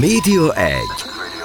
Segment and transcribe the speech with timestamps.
[0.00, 0.74] Média 1.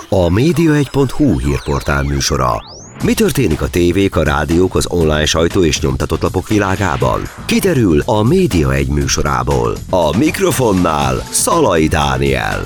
[0.10, 2.64] A média1.hu hírportál műsora.
[3.04, 7.22] Mi történik a tévék, a rádiók, az online sajtó és nyomtatott lapok világában?
[7.46, 9.78] Kiderül a Média 1 műsorából.
[9.90, 12.66] A mikrofonnál Szalai Dániel.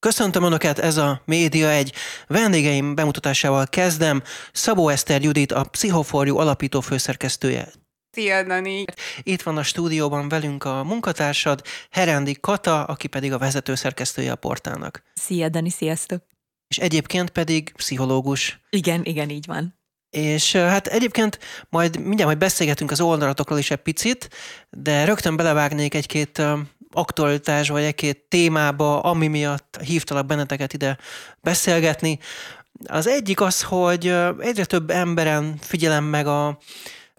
[0.00, 1.92] Köszöntöm Önöket, ez a Média egy
[2.26, 4.22] vendégeim bemutatásával kezdem.
[4.52, 7.79] Szabó Eszter Judit, a Pszichoforjú alapító főszerkesztője.
[8.12, 8.84] Szia, Dani!
[9.22, 14.36] Itt van a stúdióban velünk a munkatársad, Herendi Kata, aki pedig a vezető szerkesztője a
[14.36, 15.02] portálnak.
[15.14, 16.22] Szia, Dani, sziasztok!
[16.68, 18.60] És egyébként pedig pszichológus.
[18.70, 19.78] Igen, igen, így van.
[20.10, 24.28] És hát egyébként majd mindjárt majd beszélgetünk az oldalatokról is egy picit,
[24.70, 26.42] de rögtön belevágnék egy-két
[26.92, 30.98] aktualitás vagy egy-két témába, ami miatt hívtalak benneteket ide
[31.40, 32.18] beszélgetni.
[32.86, 34.06] Az egyik az, hogy
[34.38, 36.58] egyre több emberen figyelem meg a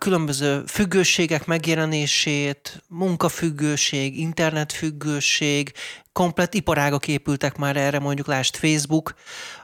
[0.02, 5.71] különböző függőségek megjelenését, munkafüggőség, internetfüggőség,
[6.12, 9.13] komplet iparágak épültek már erre, mondjuk lást Facebook,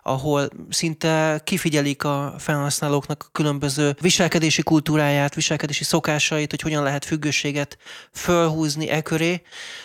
[0.03, 7.77] ahol szinte kifigyelik a felhasználóknak a különböző viselkedési kultúráját, viselkedési szokásait, hogy hogyan lehet függőséget
[8.13, 9.41] fölhúzni e köré.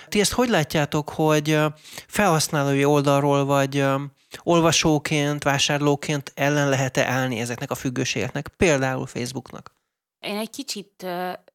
[0.08, 1.58] Ti ezt hogy látjátok, hogy
[2.06, 3.84] felhasználói oldalról, vagy
[4.42, 9.80] olvasóként, vásárlóként ellen lehet-e állni ezeknek a függőségeknek, például Facebooknak?
[10.22, 11.06] Én egy kicsit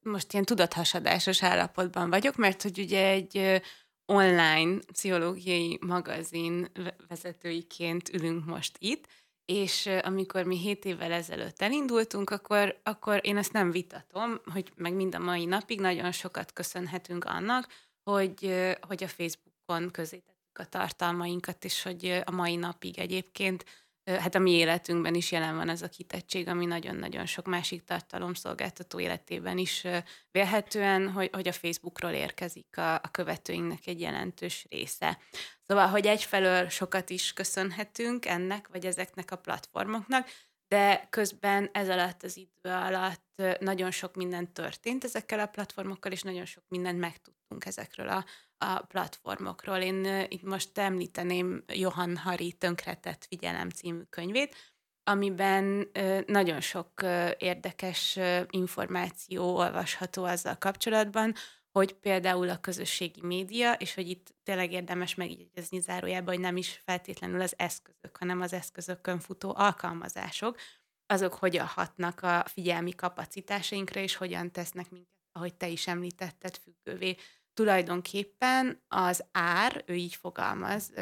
[0.01, 3.61] most ilyen tudathasadásos állapotban vagyok, mert hogy ugye egy
[4.05, 6.71] online pszichológiai magazin
[7.07, 9.07] vezetőiként ülünk most itt,
[9.45, 14.93] és amikor mi hét évvel ezelőtt elindultunk, akkor, akkor én ezt nem vitatom, hogy meg
[14.93, 17.67] mind a mai napig nagyon sokat köszönhetünk annak,
[18.03, 23.65] hogy, hogy a Facebookon közétettük a tartalmainkat, és hogy a mai napig egyébként
[24.07, 28.99] hát a mi életünkben is jelen van ez a kitettség, ami nagyon-nagyon sok másik tartalomszolgáltató
[28.99, 29.83] életében is
[30.31, 35.19] vélhetően, hogy, hogy a Facebookról érkezik a, a követőinknek egy jelentős része.
[35.65, 40.27] Szóval, hogy egyfelől sokat is köszönhetünk ennek, vagy ezeknek a platformoknak,
[40.67, 46.21] de közben ez alatt az idő alatt nagyon sok minden történt ezekkel a platformokkal, és
[46.21, 46.99] nagyon sok mindent
[47.47, 48.25] megtudtunk ezekről a,
[48.65, 49.77] a platformokról.
[49.77, 54.55] Én itt most említeném Johan Hari Tönkretett Figyelem című könyvét,
[55.03, 55.91] amiben
[56.25, 57.01] nagyon sok
[57.37, 58.19] érdekes
[58.49, 61.33] információ olvasható azzal kapcsolatban,
[61.71, 66.81] hogy például a közösségi média, és hogy itt tényleg érdemes megjegyezni zárójában, hogy nem is
[66.85, 70.57] feltétlenül az eszközök, hanem az eszközökön futó alkalmazások,
[71.05, 77.15] azok hogyan hatnak a figyelmi kapacitásainkra, és hogyan tesznek minket, ahogy te is említetted, függővé.
[77.57, 80.93] Tulajdonképpen az ár, ő így fogalmaz,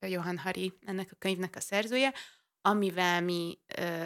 [0.00, 2.14] Johan Hari, ennek a könyvnek a szerzője,
[2.60, 3.58] amivel mi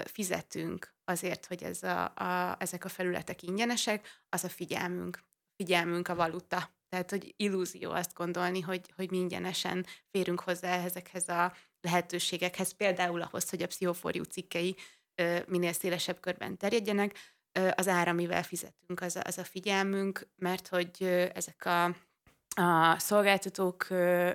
[0.04, 5.24] fizetünk azért, hogy ez a, a, ezek a felületek ingyenesek, az a figyelmünk
[5.56, 6.70] figyelmünk a valuta.
[6.88, 13.50] Tehát, hogy illúzió azt gondolni, hogy, hogy ingyenesen férünk hozzá ezekhez a lehetőségekhez, például ahhoz,
[13.50, 14.76] hogy a pszichoforjú cikkei
[15.46, 17.36] minél szélesebb körben terjedjenek.
[17.74, 21.02] Az ára, amivel fizetünk, az a, az a figyelmünk, mert hogy
[21.34, 21.84] ezek a,
[22.62, 23.86] a szolgáltatók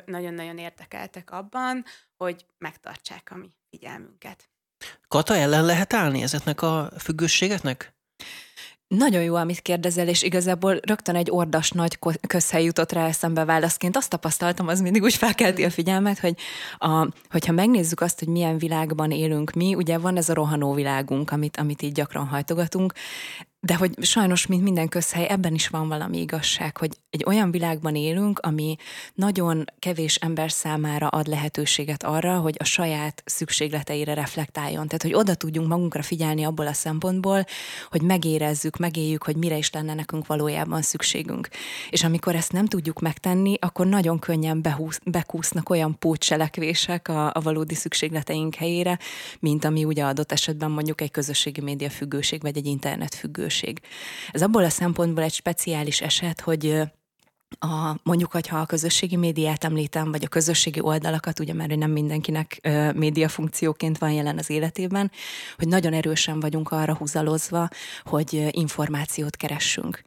[0.06, 1.86] nagyon-nagyon érdekeltek abban,
[2.18, 4.50] hogy megtartsák a mi figyelmünket.
[5.08, 7.93] Kata ellen lehet állni ezeknek a függőségeknek?
[8.88, 13.98] Nagyon jó, amit kérdezel, és igazából rögtön egy ordas nagy közhely jutott rá eszembe válaszként.
[13.98, 16.36] Azt tapasztaltam, az mindig úgy felkelti a figyelmet, hogy
[16.78, 21.32] a, hogyha megnézzük azt, hogy milyen világban élünk mi, ugye van ez a rohanó világunk,
[21.32, 22.94] amit, amit így gyakran hajtogatunk,
[23.66, 27.96] de hogy sajnos, mint minden közhely, ebben is van valami igazság, hogy egy olyan világban
[27.96, 28.76] élünk, ami
[29.14, 34.86] nagyon kevés ember számára ad lehetőséget arra, hogy a saját szükségleteire reflektáljon.
[34.88, 37.46] Tehát, hogy oda tudjunk magunkra figyelni abból a szempontból,
[37.90, 41.48] hogy megérezzük, megéljük, hogy mire is lenne nekünk valójában szükségünk.
[41.90, 47.42] És amikor ezt nem tudjuk megtenni, akkor nagyon könnyen behúz, bekúsznak olyan pótselekvések a, a
[47.42, 49.00] valódi szükségleteink helyére,
[49.40, 53.82] mint ami ugye adott esetben mondjuk egy közösségi média függőség, vagy egy internet függőség lehetőség.
[54.32, 56.82] Ez abból a szempontból egy speciális eset, hogy
[57.60, 62.60] a, mondjuk, hogyha a közösségi médiát említem, vagy a közösségi oldalakat, ugye mert nem mindenkinek
[62.62, 65.12] ö, média funkcióként van jelen az életében,
[65.58, 67.68] hogy nagyon erősen vagyunk arra húzalozva,
[68.04, 70.04] hogy információt keressünk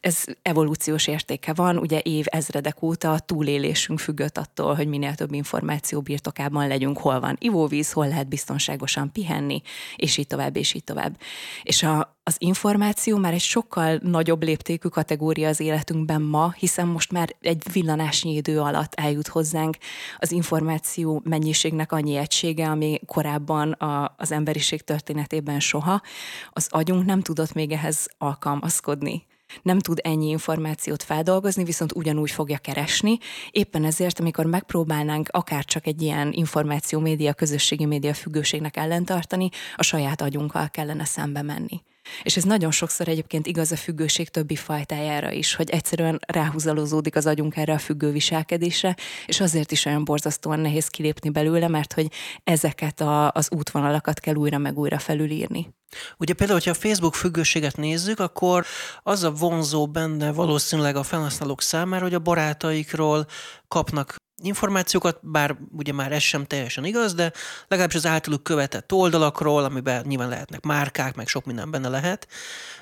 [0.00, 5.32] ez evolúciós értéke van, ugye év ezredek óta a túlélésünk függött attól, hogy minél több
[5.32, 9.62] információ birtokában legyünk, hol van ivóvíz, hol lehet biztonságosan pihenni,
[9.96, 11.18] és így tovább, és így tovább.
[11.62, 17.12] És a, az információ már egy sokkal nagyobb léptékű kategória az életünkben ma, hiszen most
[17.12, 19.76] már egy villanásnyi idő alatt eljut hozzánk
[20.18, 26.02] az információ mennyiségnek annyi egysége, ami korábban a, az emberiség történetében soha.
[26.50, 29.28] Az agyunk nem tudott még ehhez alkalmazkodni
[29.62, 33.18] nem tud ennyi információt feldolgozni, viszont ugyanúgy fogja keresni.
[33.50, 39.82] Éppen ezért, amikor megpróbálnánk akár csak egy ilyen információ média, közösségi média függőségnek ellentartani, a
[39.82, 41.82] saját agyunkkal kellene szembe menni.
[42.22, 47.26] És ez nagyon sokszor egyébként igaz a függőség többi fajtájára is, hogy egyszerűen ráhúzalozódik az
[47.26, 48.96] agyunk erre a függő viselkedésre,
[49.26, 52.12] és azért is olyan borzasztóan nehéz kilépni belőle, mert hogy
[52.44, 55.74] ezeket a, az útvonalakat kell újra meg újra felülírni.
[56.18, 58.64] Ugye például, hogyha a Facebook függőséget nézzük, akkor
[59.02, 63.26] az a vonzó benne valószínűleg a felhasználók számára, hogy a barátaikról
[63.68, 67.32] kapnak információkat, bár ugye már ez sem teljesen igaz, de
[67.68, 72.28] legalábbis az általuk követett oldalakról, amiben nyilván lehetnek márkák, meg sok minden benne lehet.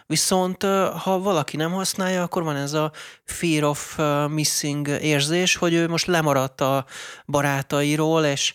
[0.06, 0.62] Viszont
[1.02, 2.93] ha valaki nem használja, akkor van ez a
[3.25, 6.84] fear of missing érzés, hogy ő most lemaradt a
[7.26, 8.54] barátairól, és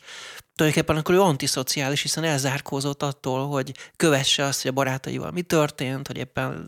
[0.56, 6.08] tulajdonképpen akkor ő antiszociális, hiszen elzárkózott attól, hogy kövesse azt, hogy a barátaival mi történt,
[6.08, 6.68] hogy éppen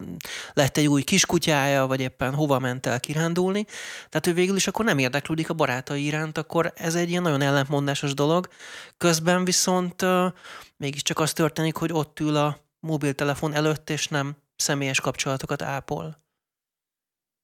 [0.54, 3.66] lett egy új kiskutyája, vagy éppen hova ment el kirándulni.
[4.10, 7.42] Tehát ő végül is akkor nem érdeklődik a barátai iránt, akkor ez egy ilyen nagyon
[7.42, 8.48] ellentmondásos dolog.
[8.98, 10.26] Közben viszont uh,
[10.78, 16.25] mégiscsak az történik, hogy ott ül a mobiltelefon előtt, és nem személyes kapcsolatokat ápol.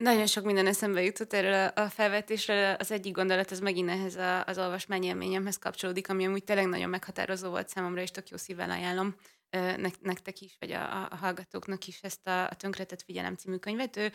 [0.01, 2.74] Nagyon sok minden eszembe jutott erről a felvetésről.
[2.74, 6.89] Az egyik gondolat, ez megint ehhez a, az olvasmány élményemhez kapcsolódik, ami amúgy tényleg nagyon
[6.89, 9.15] meghatározó volt számomra, és tök jó szívvel ajánlom
[10.01, 13.98] nektek is, vagy a, a hallgatóknak is ezt a, a Tönkretett Figyelem című könyvet.
[13.98, 14.12] Ő,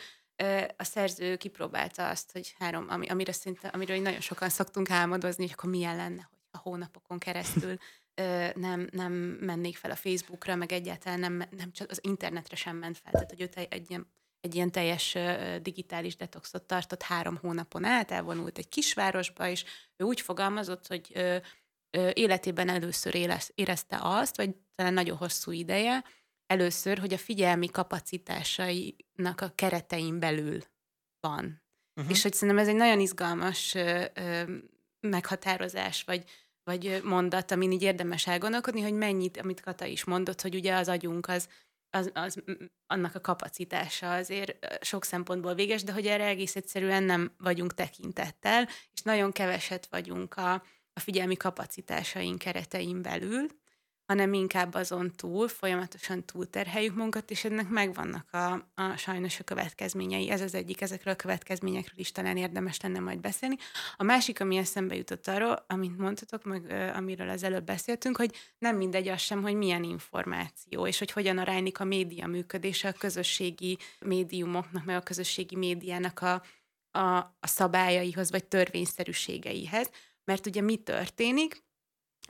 [0.77, 5.53] a szerző kipróbálta azt, hogy három, ami, amire szinte, amiről nagyon sokan szoktunk álmodozni, hogy
[5.57, 7.77] akkor milyen lenne, hogy a hónapokon keresztül
[8.55, 12.97] nem, nem mennék fel a Facebookra, meg egyáltalán nem, nem csak az internetre sem ment
[12.97, 13.11] fel.
[13.11, 14.07] Tehát, hogy ő egy ilyen
[14.47, 15.17] egy ilyen teljes
[15.61, 19.63] digitális detoxot tartott három hónapon át, elvonult egy kisvárosba, és
[19.97, 21.11] ő úgy fogalmazott, hogy
[22.13, 23.15] életében először
[23.55, 26.03] érezte azt, vagy talán nagyon hosszú ideje,
[26.47, 30.59] először, hogy a figyelmi kapacitásainak a keretein belül
[31.19, 31.61] van.
[31.95, 32.11] Uh-huh.
[32.11, 34.43] És hogy szerintem ez egy nagyon izgalmas ö, ö,
[34.99, 36.23] meghatározás, vagy,
[36.63, 40.87] vagy mondat, amin így érdemes elgondolkodni, hogy mennyit, amit Kata is mondott, hogy ugye az
[40.87, 41.49] agyunk az
[41.89, 42.43] az, az,
[42.87, 48.67] annak a kapacitása azért sok szempontból véges, de hogy erre egész egyszerűen nem vagyunk tekintettel,
[48.93, 50.53] és nagyon keveset vagyunk a,
[50.93, 53.47] a figyelmi kapacitásaink keretein belül,
[54.07, 60.29] hanem inkább azon túl, folyamatosan túlterheljük munkat, és ennek megvannak a, a sajnos a következményei.
[60.29, 63.55] Ez az egyik, ezekről a következményekről is talán érdemes lenne majd beszélni.
[63.97, 68.75] A másik, ami eszembe jutott arról, amit mondtatok, meg amiről az előbb beszéltünk, hogy nem
[68.75, 73.77] mindegy az sem, hogy milyen információ, és hogy hogyan aránylik a média működése a közösségi
[73.99, 76.43] médiumoknak, meg a közösségi médiának a,
[76.99, 79.89] a, a szabályaihoz, vagy törvényszerűségeihez.
[80.23, 81.65] Mert ugye mi történik?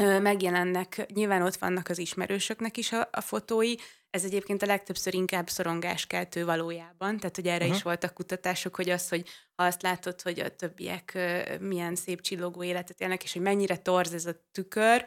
[0.04, 3.76] Megjelennek, nyilván ott vannak az ismerősöknek is a, a fotói,
[4.10, 7.76] ez egyébként a legtöbbször inkább szorongáskeltő valójában, tehát hogy erre uh-huh.
[7.76, 11.18] is voltak kutatások, hogy az, hogy ha azt látod, hogy a többiek
[11.60, 15.06] milyen szép csillogó életet élnek, és hogy mennyire torz ez a tükör,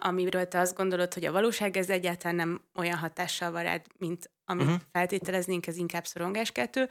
[0.00, 4.30] amiről te azt gondolod, hogy a valóság ez egyáltalán nem olyan hatással van rád, mint
[4.44, 4.80] amit uh-huh.
[4.92, 6.88] feltételeznénk, ez inkább szorongáskeltő,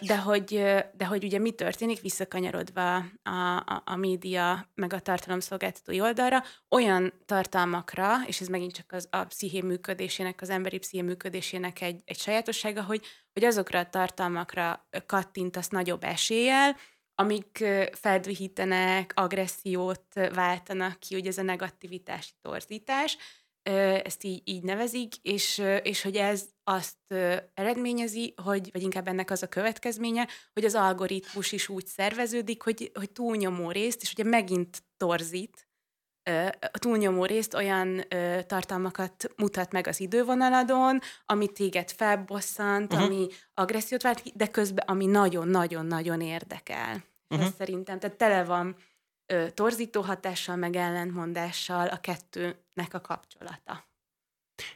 [0.00, 0.54] de hogy,
[0.96, 7.12] de hogy ugye mi történik, visszakanyarodva a, a, a média meg a tartalomszolgáltatói oldalra, olyan
[7.24, 12.18] tartalmakra, és ez megint csak az, a psziché működésének, az emberi psziché működésének egy, egy
[12.18, 16.76] sajátossága, hogy, hogy azokra a tartalmakra kattintasz nagyobb eséllyel,
[17.14, 23.16] amik feldvihítenek, agressziót váltanak ki, ugye ez a negativitási torzítás,
[24.02, 27.14] ezt így, így nevezik, és, és hogy ez azt
[27.54, 32.90] eredményezi, hogy, vagy inkább ennek az a következménye, hogy az algoritmus is úgy szerveződik, hogy,
[32.94, 35.68] hogy túlnyomó részt, és ugye megint torzít,
[36.72, 43.06] a túlnyomó részt olyan ö, tartalmakat mutat meg az idővonaladon, ami téged felbosszant, uh-huh.
[43.06, 47.04] ami agressziót vált, de közben ami nagyon-nagyon-nagyon érdekel.
[47.28, 47.46] Uh-huh.
[47.46, 48.76] Ez szerintem, tehát tele van
[49.26, 53.84] ö, torzító hatással, meg ellentmondással a kettőnek a kapcsolata.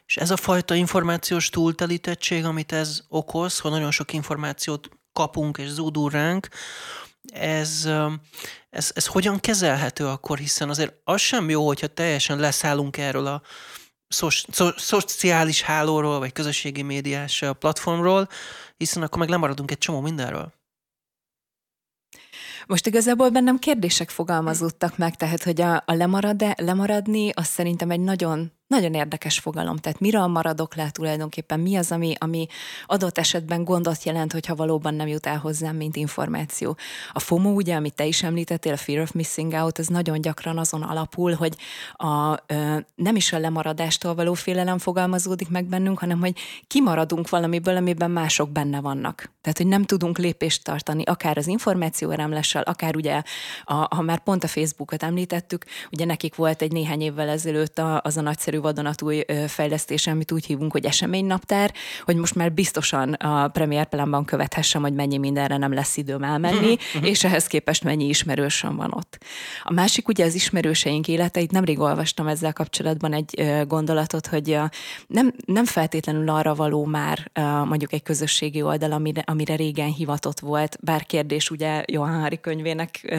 [0.05, 5.67] És ez a fajta információs túltelítettség, amit ez okoz, hogy nagyon sok információt kapunk és
[5.69, 6.47] zúdul ránk,
[7.33, 7.89] ez,
[8.69, 13.41] ez, ez hogyan kezelhető akkor, hiszen azért az sem jó, hogyha teljesen leszállunk erről a
[14.07, 18.27] szo- szo- szociális hálóról, vagy közösségi médiás platformról,
[18.77, 20.53] hiszen akkor meg lemaradunk egy csomó mindenről.
[22.69, 27.99] Most igazából bennem kérdések fogalmazódtak meg, tehát hogy a, a lemarad, lemaradni, az szerintem egy
[27.99, 29.77] nagyon nagyon érdekes fogalom.
[29.77, 31.59] Tehát miről maradok le tulajdonképpen?
[31.59, 32.47] Mi az, ami, ami
[32.85, 36.77] adott esetben gondot jelent, hogyha valóban nem jut el hozzám, mint információ?
[37.13, 40.57] A FOMO, ugye, amit te is említettél, a Fear of Missing Out, ez nagyon gyakran
[40.57, 41.55] azon alapul, hogy
[41.93, 47.75] a, ö, nem is a lemaradástól való félelem fogalmazódik meg bennünk, hanem hogy kimaradunk valamiből,
[47.75, 49.31] amiben mások benne vannak.
[49.41, 53.21] Tehát, hogy nem tudunk lépést tartani, akár az információ áramlással, akár ugye,
[53.63, 58.01] a, ha már pont a Facebookot említettük, ugye nekik volt egy néhány évvel ezelőtt a,
[58.03, 61.73] az a nagyszerű vadonatúj fejlesztés, amit úgy hívunk, hogy eseménynaptár,
[62.03, 66.77] hogy most már biztosan a Premier Planban követhessem, hogy mennyi mindenre nem lesz időm elmenni,
[67.01, 69.17] és ehhez képest mennyi ismerősöm van ott.
[69.63, 74.57] A másik ugye az ismerőseink életeit, nemrég olvastam ezzel kapcsolatban egy gondolatot, hogy
[75.07, 77.31] nem, nem feltétlenül arra való már
[77.65, 83.15] mondjuk egy közösségi oldal, amire, amire régen hivatott volt, bár kérdés ugye Johan Hari könyvének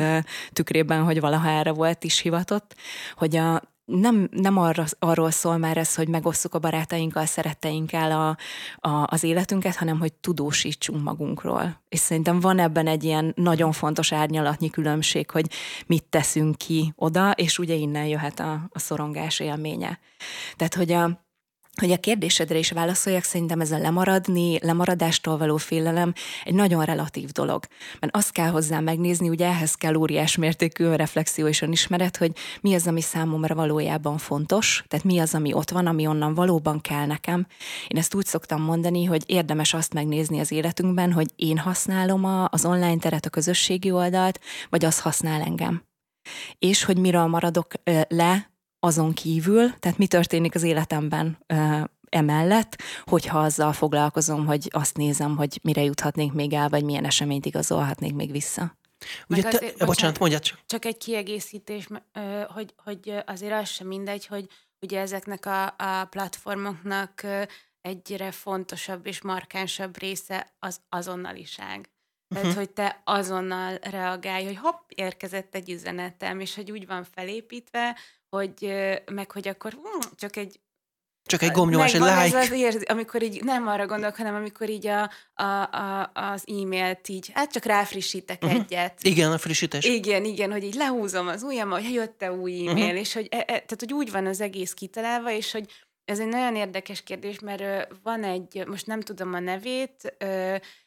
[0.52, 2.74] tükrében, hogy valaha erre volt is hivatott,
[3.16, 8.36] hogy a, nem, nem arra, arról szól már ez, hogy megosszuk a barátainkkal, szeretteinkkel a,
[8.88, 11.80] a, az életünket, hanem hogy tudósítsunk magunkról.
[11.88, 15.50] És szerintem van ebben egy ilyen nagyon fontos árnyalatnyi különbség, hogy
[15.86, 19.98] mit teszünk ki oda, és ugye innen jöhet a, a szorongás élménye.
[20.56, 21.20] Tehát, hogy a,
[21.80, 26.12] hogy a kérdésedre is válaszoljak, szerintem ez a lemaradni, lemaradástól való félelem
[26.44, 27.64] egy nagyon relatív dolog.
[28.00, 32.74] Mert azt kell hozzá megnézni, ugye ehhez kell óriás mértékű reflexió és önismeret, hogy mi
[32.74, 37.06] az, ami számomra valójában fontos, tehát mi az, ami ott van, ami onnan valóban kell
[37.06, 37.46] nekem.
[37.88, 42.48] Én ezt úgy szoktam mondani, hogy érdemes azt megnézni az életünkben, hogy én használom a,
[42.50, 45.88] az online teret, a közösségi oldalt, vagy az használ engem
[46.58, 47.72] és hogy miről maradok
[48.08, 48.49] le,
[48.80, 51.38] azon kívül, tehát mi történik az életemben
[52.08, 57.46] emellett, hogyha azzal foglalkozom, hogy azt nézem, hogy mire juthatnék még el, vagy milyen eseményt
[57.46, 58.78] igazolhatnék még vissza.
[59.28, 60.58] Ugye te, azért, bocsánat, bocsánat, mondjad csak.
[60.66, 61.86] Csak egy kiegészítés,
[62.48, 64.46] hogy, hogy azért az sem mindegy, hogy
[64.80, 67.26] ugye ezeknek a, a platformoknak
[67.80, 71.90] egyre fontosabb és markánsabb része az azonnaliság.
[72.28, 72.60] Tehát, uh-huh.
[72.60, 77.96] hogy te azonnal reagálj, hogy hopp, érkezett egy üzenetem, és hogy úgy van felépítve,
[78.30, 78.74] hogy
[79.12, 80.60] meg hogy akkor hm, csak egy
[81.30, 82.16] csak egy gombnyomás, egy like.
[82.16, 86.44] Ez az érzi, amikor így nem arra gondolok, hanem amikor így a, a, a, az
[86.46, 88.60] e-mailt így, hát csak ráfrissítek uh-huh.
[88.60, 88.98] egyet.
[89.02, 89.84] Igen, a frissítés.
[89.84, 92.98] Igen, igen, hogy így lehúzom az ujjam, hogy jött-e új e-mail, uh-huh.
[92.98, 95.66] és hogy, e, e, tehát, hogy úgy van az egész kitalálva, és hogy
[96.04, 100.16] ez egy nagyon érdekes kérdés, mert van egy, most nem tudom a nevét,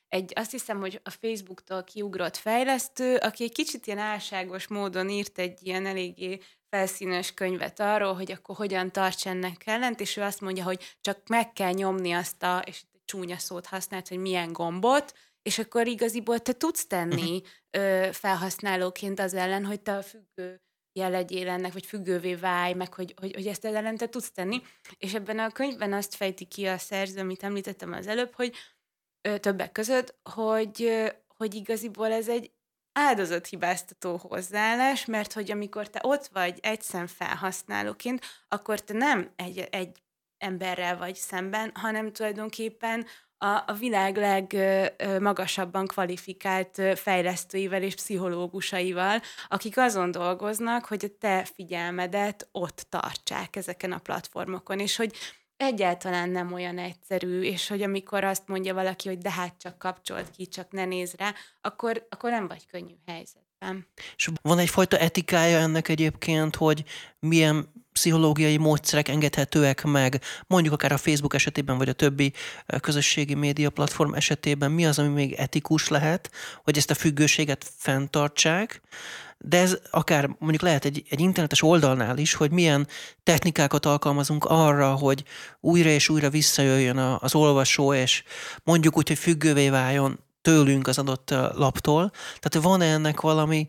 [0.08, 5.40] egy, azt hiszem, hogy a Facebooktól kiugrott fejlesztő, aki egy kicsit ilyen álságos módon írt
[5.40, 6.40] egy ilyen eléggé
[6.74, 11.27] felszínes könyvet arról, hogy akkor hogyan tarts ennek ellent, és ő azt mondja, hogy csak
[11.27, 15.60] meg kell nyomni azt a, és itt egy csúnya szót használt, hogy milyen gombot, és
[15.60, 17.48] akkor igaziból te tudsz tenni uh-huh.
[17.70, 20.62] ö, felhasználóként az ellen, hogy te a függő
[21.00, 24.62] jelegyél ennek, vagy függővé válj, meg hogy, hogy, hogy ezt ellen te tudsz tenni.
[24.98, 28.56] És ebben a könyvben azt fejti ki a szerző, amit említettem az előbb, hogy
[29.22, 32.51] ö, többek között, hogy, ö, hogy igaziból ez egy
[32.94, 39.68] áldozathibáztató hozzáállás, mert hogy amikor te ott vagy egy szem felhasználóként, akkor te nem egy,
[39.72, 40.02] egy
[40.38, 43.06] emberrel vagy szemben, hanem tulajdonképpen
[43.38, 52.48] a, a világ legmagasabban kvalifikált fejlesztőivel és pszichológusaival, akik azon dolgoznak, hogy a te figyelmedet
[52.52, 55.16] ott tartsák ezeken a platformokon, és hogy
[55.63, 60.29] egyáltalán nem olyan egyszerű, és hogy amikor azt mondja valaki, hogy de hát csak kapcsolt
[60.29, 63.88] ki, csak ne néz rá, akkor, akkor nem vagy könnyű helyzetben.
[64.15, 66.84] És van egyfajta etikája ennek egyébként, hogy
[67.20, 72.34] milyen pszichológiai módszerek engedhetőek meg, mondjuk akár a Facebook esetében, vagy a többi
[72.79, 76.32] közösségi média platform esetében, mi az, ami még etikus lehet,
[76.63, 78.82] hogy ezt a függőséget fenntartsák,
[79.46, 82.88] de ez akár mondjuk lehet egy, egy internetes oldalnál is, hogy milyen
[83.24, 85.24] technikákat alkalmazunk arra, hogy
[85.60, 88.24] újra és újra visszajöjjön az olvasó, és
[88.64, 92.12] mondjuk úgy, hogy függővé váljon tőlünk az adott laptól.
[92.40, 93.68] Tehát van ennek valami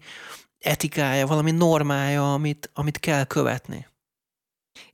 [0.59, 3.87] etikája, valami normája, amit, amit kell követni?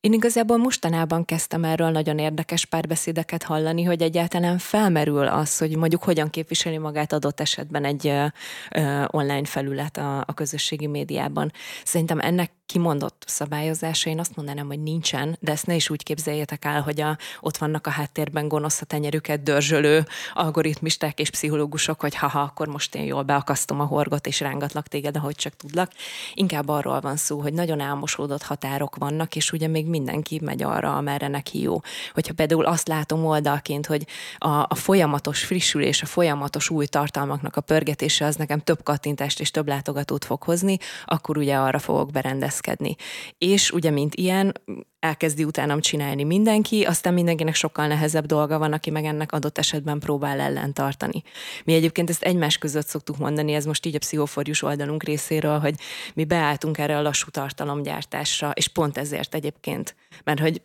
[0.00, 6.02] Én igazából mostanában kezdtem erről nagyon érdekes párbeszédeket hallani, hogy egyáltalán felmerül az, hogy mondjuk
[6.02, 8.26] hogyan képviseli magát adott esetben egy ö,
[8.70, 11.52] ö, online felület a, a közösségi médiában.
[11.84, 16.64] Szerintem ennek kimondott szabályozása, én azt mondanám, hogy nincsen, de ezt ne is úgy képzeljétek
[16.64, 22.14] el, hogy a, ott vannak a háttérben gonosz a tenyerüket dörzsölő algoritmisták és pszichológusok, hogy
[22.14, 25.92] haha, akkor most én jól beakasztom a horgot és rángatlak téged, ahogy csak tudlak.
[26.34, 30.96] Inkább arról van szó, hogy nagyon álmosódott határok vannak, és ugye még mindenki megy arra,
[30.96, 31.80] amerre neki jó.
[32.12, 34.06] Hogyha például azt látom oldalként, hogy
[34.38, 39.50] a, a folyamatos frissülés, a folyamatos új tartalmaknak a pörgetése az nekem több kattintást és
[39.50, 42.96] több látogatót fog hozni, akkor ugye arra fogok berendezkedni.
[43.38, 44.52] És ugye, mint ilyen,
[45.00, 49.98] elkezdi utánam csinálni mindenki, aztán mindenkinek sokkal nehezebb dolga van, aki meg ennek adott esetben
[49.98, 51.22] próbál ellen tartani.
[51.64, 55.74] Mi egyébként ezt egymás között szoktuk mondani, ez most így a pszichoforjus oldalunk részéről, hogy
[56.14, 60.62] mi beálltunk erre a lassú tartalomgyártásra, és pont ezért egyébként, mert hogy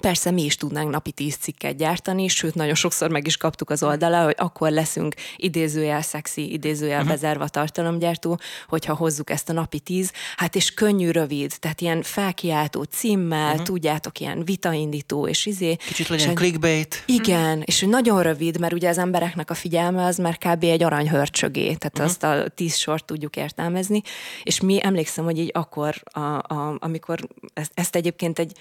[0.00, 3.82] Persze mi is tudnánk napi tíz cikket gyártani, sőt, nagyon sokszor meg is kaptuk az
[3.82, 7.12] oldala, hogy akkor leszünk idézőjel szexi, idézőjel uh-huh.
[7.12, 8.38] bezárva tartalomgyártó,
[8.68, 13.66] hogyha hozzuk ezt a napi tíz, hát és könnyű, rövid, tehát ilyen felkiáltó címmel, uh-huh.
[13.66, 15.76] tudjátok, ilyen vitaindító, és izé.
[15.76, 17.02] Kicsit legyen és clickbait.
[17.06, 17.62] Igen, uh-huh.
[17.64, 20.64] és nagyon rövid, mert ugye az embereknek a figyelme az már kb.
[20.64, 22.04] egy aranyhörcsögé, tehát uh-huh.
[22.04, 24.02] azt a tíz sort tudjuk értelmezni,
[24.42, 27.18] és mi emlékszem, hogy így akkor, a, a, amikor
[27.54, 28.52] ezt, ezt egyébként egy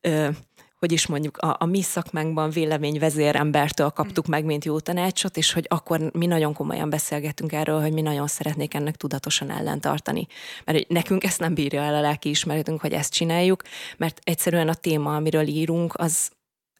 [0.00, 0.28] ö,
[0.80, 5.66] hogy is mondjuk a, a mi szakmánkban véleményvezérembertől kaptuk meg, mint jó tanácsot, és hogy
[5.68, 10.26] akkor mi nagyon komolyan beszélgetünk erről, hogy mi nagyon szeretnék ennek tudatosan ellentartani.
[10.64, 13.62] Mert nekünk ezt nem bírja el a lelki ismeretünk, hogy ezt csináljuk,
[13.96, 16.30] mert egyszerűen a téma, amiről írunk, az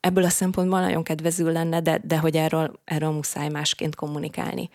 [0.00, 4.68] ebből a szempontból nagyon kedvező lenne, de, de hogy erről, erről muszáj másként kommunikálni.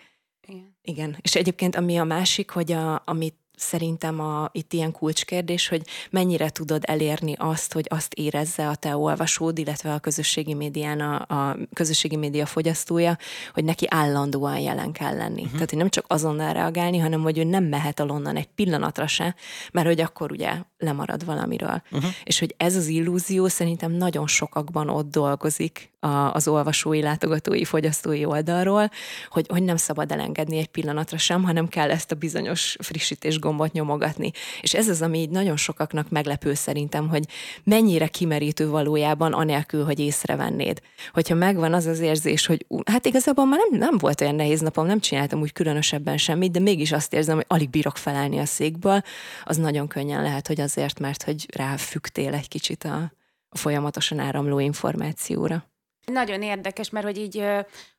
[0.48, 0.76] Igen.
[0.82, 1.16] Igen.
[1.20, 6.50] És egyébként ami a másik, hogy a, amit szerintem a, itt ilyen kulcskérdés, hogy mennyire
[6.50, 11.56] tudod elérni azt, hogy azt érezze a te olvasód, illetve a közösségi médián a, a
[11.72, 13.18] közösségi média fogyasztója,
[13.54, 15.40] hogy neki állandóan jelen kell lenni.
[15.40, 15.52] Uh-huh.
[15.52, 19.34] Tehát, hogy nem csak azonnal reagálni, hanem hogy ő nem mehet alonnan egy pillanatra se,
[19.72, 21.82] mert hogy akkor ugye lemarad valamiről.
[21.90, 22.10] Uh-huh.
[22.24, 28.24] És hogy ez az illúzió szerintem nagyon sokakban ott dolgozik a, az olvasói, látogatói, fogyasztói
[28.24, 28.90] oldalról,
[29.28, 33.72] hogy, hogy nem szabad elengedni egy pillanatra sem, hanem kell ezt a bizonyos frissítés gombot
[33.72, 34.30] nyomogatni.
[34.60, 37.24] És ez az, ami így nagyon sokaknak meglepő szerintem, hogy
[37.64, 40.80] mennyire kimerítő valójában, anélkül, hogy észrevennéd.
[41.12, 44.86] Hogyha megvan az az érzés, hogy hát igazából már nem, nem volt olyan nehéz napom,
[44.86, 49.02] nem csináltam úgy különösebben semmit, de mégis azt érzem, hogy alig bírok felállni a székből,
[49.44, 53.12] az nagyon könnyen lehet, hogy azért, mert hogy ráfügtél egy kicsit a,
[53.50, 55.64] folyamatosan áramló információra.
[56.12, 57.44] Nagyon érdekes, mert hogy így,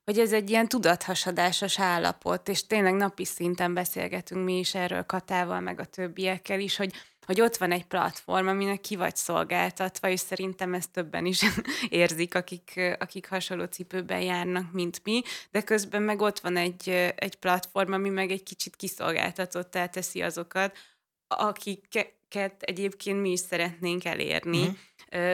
[0.03, 5.59] hogy ez egy ilyen tudathasadásos állapot, és tényleg napi szinten beszélgetünk mi is erről Katával,
[5.59, 6.93] meg a többiekkel is, hogy,
[7.25, 11.41] hogy ott van egy platform, aminek ki vagy szolgáltatva, és szerintem ezt többen is
[11.89, 15.21] érzik, akik, akik hasonló cipőben járnak, mint mi,
[15.51, 20.77] de közben meg ott van egy, egy platform, ami meg egy kicsit kiszolgáltatottá teszi azokat,
[21.27, 24.59] akiket egyébként mi is szeretnénk elérni.
[24.59, 24.77] Uh-huh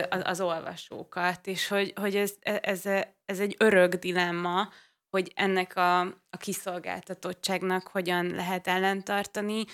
[0.10, 2.86] az, az olvasókat, és hogy, hogy ez, ez,
[3.26, 4.70] ez egy örök dilemma,
[5.10, 9.66] hogy ennek a, a kiszolgáltatottságnak hogyan lehet ellentartani,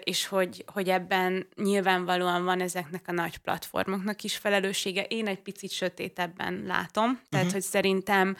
[0.00, 5.02] és hogy, hogy ebben nyilvánvalóan van ezeknek a nagy platformoknak is felelőssége.
[5.02, 7.52] Én egy picit sötétebben látom, tehát uh-huh.
[7.52, 8.36] hogy szerintem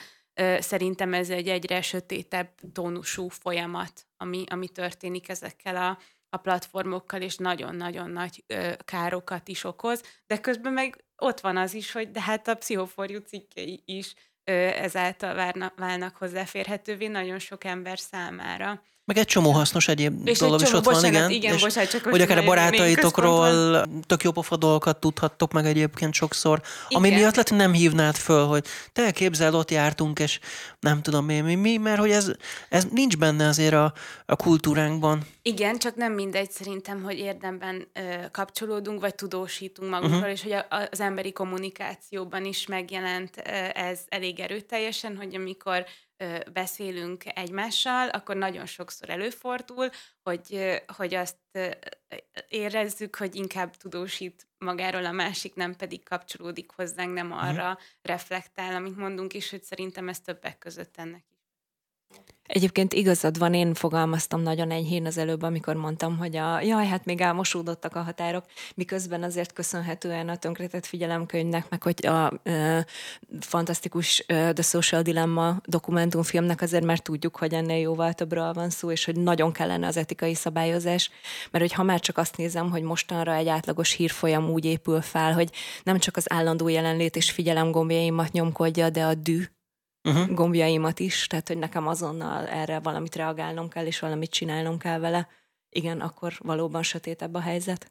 [0.58, 5.98] szerintem ez egy egyre sötétebb tónusú folyamat, ami, ami történik ezekkel a,
[6.36, 11.74] a platformokkal, és nagyon-nagyon nagy ö, károkat is okoz, de közben meg ott van az
[11.74, 17.64] is, hogy de hát a pszichoforjú cikkei is ö, ezáltal várna, válnak hozzáférhetővé nagyon sok
[17.64, 18.82] ember számára.
[19.06, 21.30] Meg egy csomó hasznos egyéb és dolog egy csomó, is ott bocsánat, van, igen.
[21.30, 26.14] igen és bocsánat, csak hogy akár a barátaitokról tök jó pofa dolgokat tudhattok meg egyébként
[26.14, 27.02] sokszor, igen.
[27.02, 30.38] ami miatt lehet, nem hívnád föl, hogy te képzel, ott jártunk, és
[30.80, 32.30] nem tudom én mi, mi mert hogy ez,
[32.68, 33.92] ez nincs benne azért a,
[34.26, 35.26] a kultúránkban.
[35.42, 40.34] Igen, csak nem mindegy szerintem, hogy érdemben ö, kapcsolódunk, vagy tudósítunk magunkról, uh-huh.
[40.34, 45.84] és hogy a, az emberi kommunikációban is megjelent ö, ez elég erőteljesen, hogy amikor
[46.52, 49.90] beszélünk egymással, akkor nagyon sokszor előfordul,
[50.22, 51.36] hogy, hogy azt
[52.48, 57.38] érezzük, hogy inkább tudósít magáról a másik, nem pedig kapcsolódik hozzánk, nem mhm.
[57.38, 57.80] arra uh-huh.
[58.02, 61.24] reflektál, amit mondunk, és hogy szerintem ez többek között ennek
[62.46, 67.04] Egyébként igazad van, én fogalmaztam nagyon enyhén az előbb, amikor mondtam, hogy a jaj, hát
[67.04, 72.78] még elmosódottak a határok, miközben azért köszönhetően a tönkretett figyelemkönyvnek, meg hogy a ö,
[73.40, 78.90] fantasztikus ö, The Social Dilemma dokumentumfilmnek azért már tudjuk, hogy ennél jóval többről van szó,
[78.90, 81.10] és hogy nagyon kellene az etikai szabályozás,
[81.50, 85.32] mert hogy ha már csak azt nézem, hogy mostanra egy átlagos hírfolyam úgy épül fel,
[85.32, 85.50] hogy
[85.82, 89.44] nem csak az állandó jelenlét és figyelem gombjaimat nyomkodja, de a dű,
[90.06, 90.34] uh-huh.
[90.34, 95.28] gombjaimat is, tehát hogy nekem azonnal erre valamit reagálnom kell, és valamit csinálnom kell vele,
[95.70, 97.90] igen, akkor valóban sötétebb a helyzet.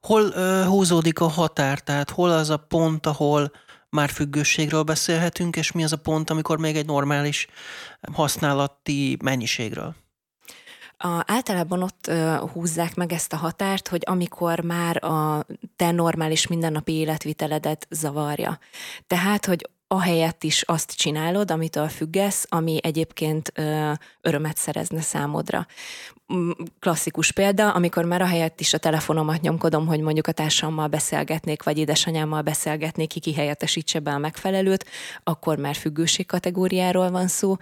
[0.00, 3.52] Hol ö, húzódik a határ, tehát hol az a pont, ahol
[3.90, 7.46] már függőségről beszélhetünk, és mi az a pont, amikor még egy normális
[8.12, 9.94] használati mennyiségről?
[10.96, 15.46] A, általában ott ö, húzzák meg ezt a határt, hogy amikor már a
[15.76, 18.58] te normális mindennapi életviteledet zavarja.
[19.06, 23.52] Tehát, hogy ahelyett is azt csinálod, amitől függesz, ami egyébként
[24.28, 25.66] örömet szerezne számodra.
[26.80, 31.78] Klasszikus példa, amikor már ahelyett is a telefonomat nyomkodom, hogy mondjuk a társammal beszélgetnék, vagy
[31.78, 34.86] édesanyámmal beszélgetnék, ki kihelyettesítse be a megfelelőt,
[35.24, 37.56] akkor már függőség kategóriáról van szó,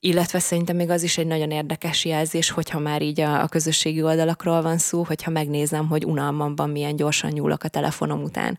[0.00, 4.02] illetve szerintem még az is egy nagyon érdekes jelzés, hogyha már így a, a közösségi
[4.02, 8.58] oldalakról van szó, hogyha megnézem, hogy unalmamban milyen gyorsan nyúlok a telefonom után.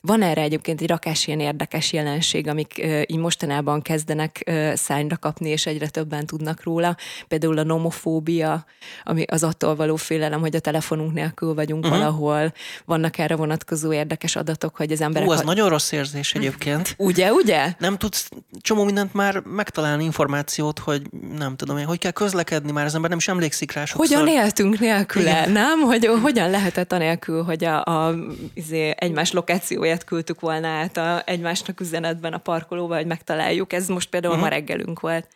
[0.00, 5.66] Van erre egyébként egy rakás ilyen érdekes jelenség, amik így mostanában kezdenek szányra kapni, és
[5.66, 6.95] egyre többen tudnak róla.
[7.28, 8.64] Például a nomofóbia,
[9.04, 11.98] ami az attól való félelem, hogy a telefonunk nélkül vagyunk uh-huh.
[11.98, 12.52] valahol.
[12.84, 15.28] Vannak erre vonatkozó érdekes adatok, hogy az emberek...
[15.28, 15.44] Ú, az ha...
[15.44, 16.94] nagyon rossz érzés egyébként.
[16.98, 17.74] ugye, ugye?
[17.78, 18.28] Nem tudsz
[18.60, 21.02] csomó mindent már megtalálni információt, hogy
[21.38, 24.16] nem tudom én, hogy kell közlekedni, már az ember nem is emlékszik rá sokszor.
[24.18, 25.50] Hogyan éltünk nélküle, Igen.
[25.50, 25.80] nem?
[25.80, 28.14] Hogy hogyan lehetett anélkül, hogy a, a
[28.54, 33.72] izé, egymás lokációját küldtük volna át a, egymásnak üzenetben a parkolóba, hogy megtaláljuk.
[33.72, 34.48] Ez most például uh-huh.
[34.48, 35.28] ma reggelünk volt.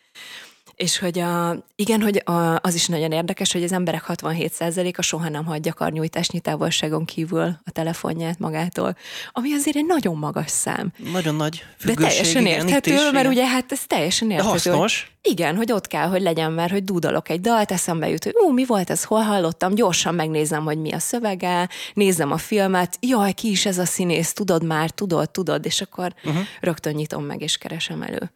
[0.81, 5.29] És hogy a, igen, hogy a, az is nagyon érdekes, hogy az emberek 67%-a soha
[5.29, 8.95] nem hagyja karnyújtásnyi távolságon kívül a telefonját magától,
[9.31, 10.91] ami azért egy nagyon magas szám.
[11.11, 14.69] Nagyon nagy De teljesen igen, érthető, is, mert ugye hát ez teljesen érthető.
[14.69, 15.11] De hasznos.
[15.21, 18.33] Hogy, igen, hogy ott kell, hogy legyen, mert hogy dúdalok egy dalt, eszembe jut, hogy
[18.45, 22.97] ú, mi volt ez, hol hallottam, gyorsan megnézem, hogy mi a szövege, nézem a filmet,
[22.99, 26.43] jaj, ki is ez a színész, tudod már, tudod, tudod, és akkor uh-huh.
[26.59, 28.31] rögtön nyitom meg, és keresem elő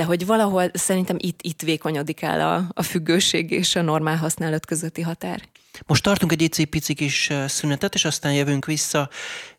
[0.00, 4.66] de hogy valahol szerintem itt, itt vékonyodik el a, a függőség és a normál használat
[4.66, 5.42] közötti határ.
[5.86, 9.08] Most tartunk egy icipici kis szünetet, és aztán jövünk vissza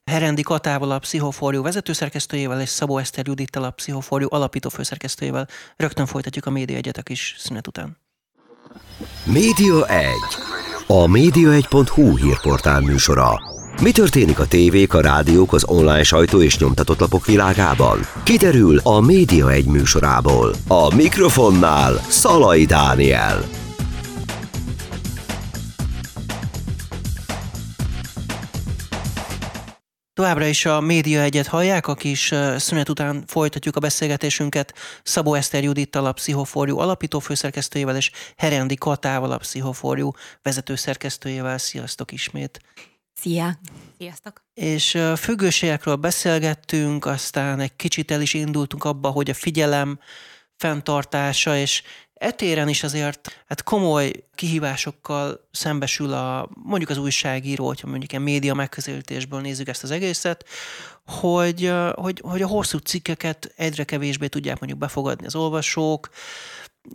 [0.06, 5.48] Herendi Katával, a Pszichoforjú vezetőszerkesztőjével, és Szabó Eszter Judittal, a Pszichoforjú alapító főszerkesztőjével.
[5.76, 7.98] Rögtön folytatjuk a Média Egyet a kis szünet után.
[9.24, 10.14] Média 1.
[10.88, 13.51] A média1.hu hírportál műsora.
[13.82, 18.00] Mi történik a tévék, a rádiók, az online sajtó és nyomtatott lapok világában?
[18.24, 20.54] Kiderül a Média egy műsorából.
[20.68, 23.44] A mikrofonnál Szalai Dániel.
[30.14, 35.64] Továbbra is a Média Egyet hallják, a kis szünet után folytatjuk a beszélgetésünket Szabó Eszter
[35.64, 41.58] Judittal, a Pszichoforjú alapító főszerkesztőjével, és Herendi Katával, a Pszichoforjú vezetőszerkesztőjével.
[41.58, 42.60] Sziasztok ismét!
[43.22, 43.58] Szia!
[43.98, 44.44] Sziasztok!
[44.54, 50.00] És függőségekről beszélgettünk, aztán egy kicsit el is indultunk abba, hogy a figyelem
[50.56, 58.12] fenntartása, és etéren is azért hát komoly kihívásokkal szembesül a, mondjuk az újságíró, hogyha mondjuk
[58.12, 60.46] ilyen média megközelítésből nézzük ezt az egészet,
[61.06, 66.10] hogy, hogy, hogy a hosszú cikkeket egyre kevésbé tudják mondjuk befogadni az olvasók,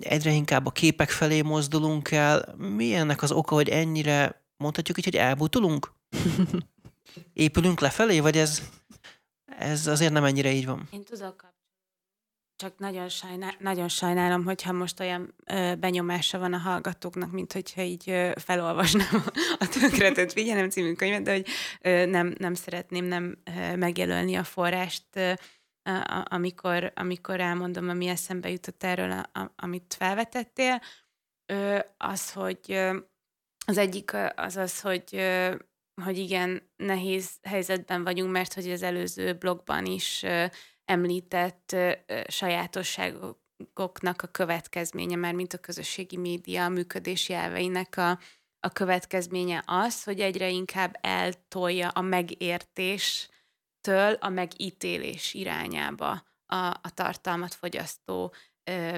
[0.00, 2.54] egyre inkább a képek felé mozdulunk el.
[2.56, 5.94] Mi ennek az oka, hogy ennyire mondhatjuk így, hogy elbutulunk?
[7.32, 8.62] Épülünk lefelé, vagy ez,
[9.44, 10.88] ez azért nem ennyire így van?
[10.90, 11.54] Én tudok
[12.56, 17.82] csak nagyon, sajnál, nagyon sajnálom, hogyha most olyan ö, benyomása van a hallgatóknak, mint hogyha
[17.82, 19.24] így ö, felolvasnám
[19.58, 21.46] a Tönkretett Figyelem című könyvet, de hogy
[21.80, 25.32] ö, nem, nem szeretném nem ö, megjelölni a forrást, ö,
[25.82, 30.82] a, amikor, amikor elmondom, ami eszembe jutott erről, a, a, amit felvetettél.
[31.46, 32.96] Ö, az, hogy ö,
[33.66, 35.14] az egyik az az, hogy
[36.02, 40.24] hogy igen, nehéz helyzetben vagyunk, mert hogy az előző blogban is
[40.84, 41.76] említett
[42.26, 48.18] sajátosságoknak a következménye, már mint a közösségi média működési elveinek a,
[48.60, 57.54] a következménye az, hogy egyre inkább eltolja a megértéstől a megítélés irányába a, a tartalmat
[57.54, 58.96] fogyasztó ö,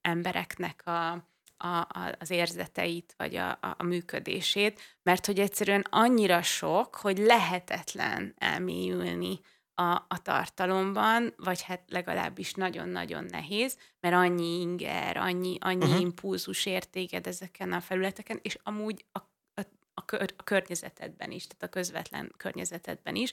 [0.00, 1.32] embereknek a,
[1.64, 7.18] a, a, az érzeteit, vagy a, a, a működését, mert hogy egyszerűen annyira sok, hogy
[7.18, 9.40] lehetetlen elmélyülni
[9.74, 16.00] a, a tartalomban, vagy hát legalábbis nagyon-nagyon nehéz, mert annyi inger, annyi, annyi uh-huh.
[16.00, 19.18] impulzus értéked ezeken a felületeken, és amúgy a,
[19.54, 19.60] a,
[19.94, 23.32] a, kör, a környezetedben is, tehát a közvetlen környezetedben is,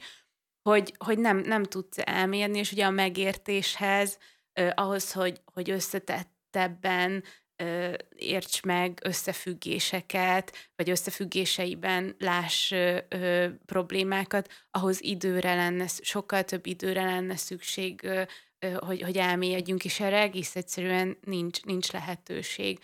[0.61, 4.17] hogy, hogy nem, nem tudsz elmérni, és ugye a megértéshez,
[4.53, 7.23] eh, ahhoz, hogy, hogy összetettebben
[8.15, 12.73] érts meg összefüggéseket, vagy összefüggéseiben láss
[13.65, 18.09] problémákat, ahhoz időre lenne, sokkal több időre lenne szükség,
[18.79, 22.79] hogy, hogy elmélyedjünk, és erre egész egyszerűen nincs, nincs lehetőség.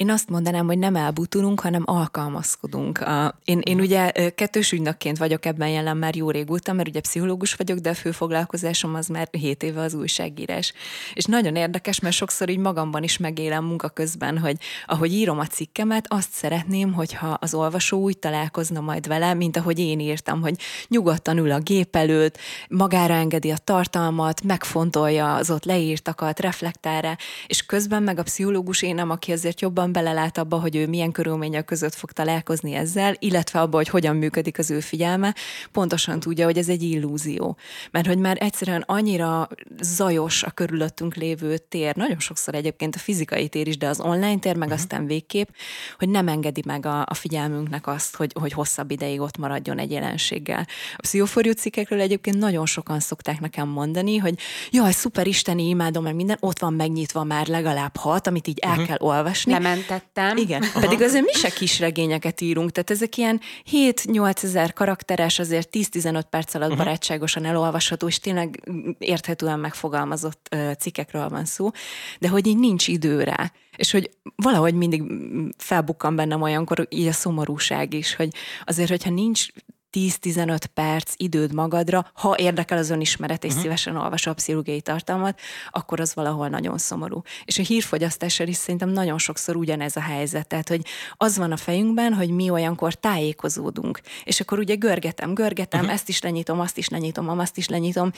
[0.00, 3.00] Én azt mondanám, hogy nem elbutulunk, hanem alkalmazkodunk.
[3.00, 3.84] A, én, én mhm.
[3.84, 7.94] ugye kettős ügynökként vagyok ebben jelen már jó régóta, mert ugye pszichológus vagyok, de a
[7.94, 10.72] fő foglalkozásom az már 7 éve az újságírás.
[11.14, 15.46] És nagyon érdekes, mert sokszor így magamban is megélem munka közben, hogy ahogy írom a
[15.46, 20.54] cikkemet, azt szeretném, hogyha az olvasó úgy találkozna majd vele, mint ahogy én írtam, hogy
[20.88, 27.16] nyugodtan ül a gép előtt, magára engedi a tartalmat, megfontolja az ott leírtakat, reflektál rá,
[27.46, 31.12] és közben meg a pszichológus én nem, aki azért jobban belelát abba, hogy ő milyen
[31.12, 35.34] körülmények között fog találkozni ezzel, illetve abba, hogy hogyan működik az ő figyelme,
[35.72, 37.56] pontosan tudja, hogy ez egy illúzió.
[37.90, 39.48] Mert hogy már egyszerűen annyira
[39.80, 44.38] zajos a körülöttünk lévő tér, nagyon sokszor egyébként a fizikai tér is, de az online
[44.38, 44.82] tér meg uh-huh.
[44.82, 45.48] aztán végképp,
[45.98, 49.90] hogy nem engedi meg a, a figyelmünknek azt, hogy, hogy hosszabb ideig ott maradjon egy
[49.90, 50.66] jelenséggel.
[50.96, 54.38] A pszichoforjú cikkekről egyébként nagyon sokan szokták nekem mondani, hogy
[54.70, 58.70] jaj, szuper, isteni, imádom, mert minden ott van megnyitva már legalább hat, amit így el
[58.70, 58.86] uh-huh.
[58.86, 59.52] kell olvasni.
[59.70, 60.36] Lementettem.
[60.36, 60.80] Igen, Aha.
[60.80, 63.40] pedig azért mi se kis regényeket írunk, tehát ezek ilyen
[63.72, 66.84] 7-8 ezer karakteres, azért 10-15 perc alatt uh-huh.
[66.84, 68.62] barátságosan elolvasható, és tényleg
[68.98, 71.70] érthetően megfogalmazott uh, cikkekről van szó,
[72.18, 73.52] de hogy így nincs idő rá.
[73.76, 75.02] És hogy valahogy mindig
[75.56, 78.28] felbukkan bennem olyankor így a szomorúság is, hogy
[78.64, 79.46] azért, hogyha nincs
[79.92, 83.62] 10-15 perc időd magadra, ha érdekel az önismeret, és uh-huh.
[83.62, 87.22] szívesen olvasol a pszichológiai tartalmat, akkor az valahol nagyon szomorú.
[87.44, 90.48] És a hírfogyasztással is szerintem nagyon sokszor ugyanez a helyzet.
[90.48, 90.84] Tehát, hogy
[91.16, 94.00] az van a fejünkben, hogy mi olyankor tájékozódunk.
[94.24, 95.94] És akkor ugye görgetem, görgetem, uh-huh.
[95.94, 98.10] ezt is lenyitom, azt is lenyitom, azt is lenyitom.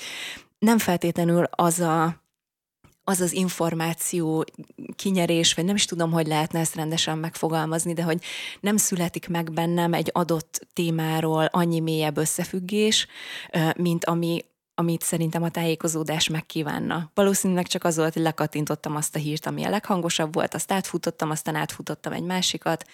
[0.59, 2.22] Nem feltétlenül az a
[3.05, 4.45] az az információ
[4.97, 8.23] kinyerés, vagy nem is tudom, hogy lehetne ezt rendesen megfogalmazni, de hogy
[8.61, 13.07] nem születik meg bennem egy adott témáról annyi mélyebb összefüggés,
[13.77, 17.11] mint ami, amit szerintem a tájékozódás megkívánna.
[17.15, 21.31] Valószínűleg csak az volt, hogy lekattintottam azt a hírt, ami a leghangosabb volt, azt átfutottam,
[21.31, 22.85] aztán átfutottam egy másikat,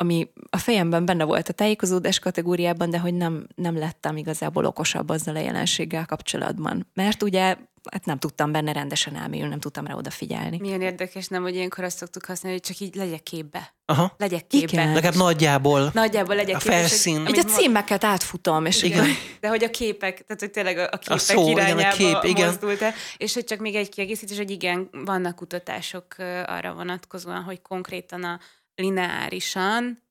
[0.00, 5.08] ami a fejemben benne volt a tájékozódás kategóriában, de hogy nem, nem lettem igazából okosabb
[5.08, 6.90] azzal a jelenséggel kapcsolatban.
[6.94, 7.56] Mert ugye
[7.90, 10.58] hát nem tudtam benne rendesen elmélyülni, nem tudtam rá odafigyelni.
[10.60, 13.74] Milyen érdekes, nem, hogy ilyenkor azt szoktuk használni, hogy csak így legyek képbe.
[13.84, 14.14] Aha.
[14.18, 14.72] Legyek képbe.
[14.72, 14.92] Igen.
[14.92, 15.90] Legalább nagyjából.
[15.94, 16.76] Nagyjából legyek a képbe.
[16.76, 17.26] felszín.
[17.26, 18.66] Így a címeket átfutom.
[18.66, 19.04] És igen.
[19.04, 19.16] igen.
[19.40, 22.30] De hogy a képek, tehát hogy tényleg a képek a szó, irányába igen, a kép,
[22.30, 22.46] igen.
[22.46, 22.92] mozdult el.
[23.16, 26.06] És hogy csak még egy kiegészítés, hogy igen, vannak kutatások
[26.46, 28.40] arra vonatkozóan, hogy konkrétan a
[28.80, 30.02] lineárisan,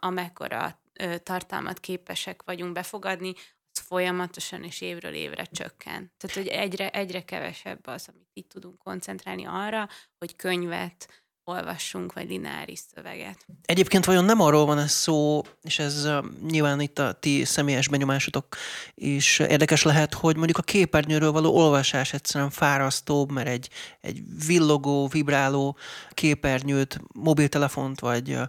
[0.00, 0.82] amekkora
[1.22, 3.32] tartalmat képesek vagyunk befogadni,
[3.72, 6.12] az folyamatosan és évről évre csökken.
[6.16, 12.28] Tehát, hogy egyre, egyre kevesebb az, amit így tudunk koncentrálni arra, hogy könyvet olvassunk, vagy
[12.28, 13.46] lineáris szöveget.
[13.64, 16.08] Egyébként vajon nem arról van ez szó, és ez
[16.48, 18.56] nyilván itt a ti személyes benyomásotok
[18.94, 23.68] is érdekes lehet, hogy mondjuk a képernyőről való olvasás egyszerűen fárasztóbb, mert egy,
[24.00, 25.76] egy villogó, vibráló
[26.10, 28.42] képernyőt, mobiltelefont vagy uh,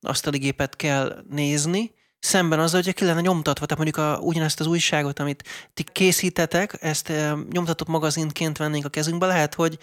[0.00, 5.18] asztaligépet kell nézni, szemben az, hogy ki lenne nyomtatva, tehát mondjuk a, ugyanezt az újságot,
[5.18, 9.78] amit ti készítetek, ezt e, nyomtatott magazinként vennénk a kezünkbe, lehet, hogy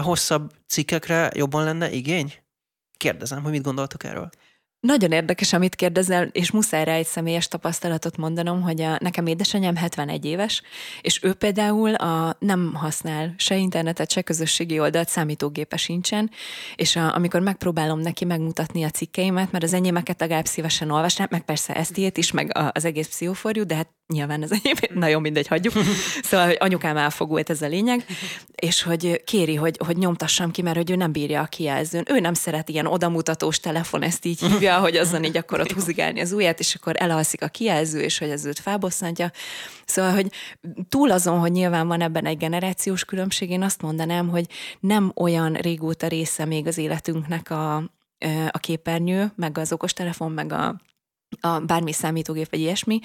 [0.00, 2.34] hosszabb cikkekre jobban lenne igény?
[2.96, 4.30] Kérdezem, hogy mit gondoltok erről?
[4.82, 9.76] Nagyon érdekes, amit kérdezel, és muszáj rá egy személyes tapasztalatot mondanom, hogy a, nekem édesanyám
[9.76, 10.62] 71 éves,
[11.00, 16.30] és ő például a, nem használ se internetet, se közösségi oldalt, számítógépe sincsen,
[16.76, 21.44] és a, amikor megpróbálom neki megmutatni a cikkeimet, mert az enyémeket legalább szívesen olvasnám, meg
[21.44, 25.20] persze ezt ilyet is, meg a, az egész pszichoforjú, de hát nyilván az enyém, nagyon
[25.20, 25.74] mindegy, hagyjuk.
[26.22, 28.04] Szóval, hogy anyukám elfogult ez a lényeg,
[28.54, 32.04] és hogy kéri, hogy, hogy nyomtassam ki, mert hogy ő nem bírja a kijelzőn.
[32.10, 36.20] Ő nem szeret ilyen odamutatós telefon, ezt így hívja, hogy azon így akkor ott húzigálni
[36.20, 39.30] az ujját, és akkor elalszik a kijelző, és hogy ez őt felbosszantja.
[39.84, 40.26] Szóval, hogy
[40.88, 44.46] túl azon, hogy nyilván van ebben egy generációs különbség, én azt mondanám, hogy
[44.80, 47.76] nem olyan régóta része még az életünknek a,
[48.50, 50.80] a képernyő, meg az okostelefon, meg a
[51.40, 53.00] a bármi számítógép vagy ilyesmi,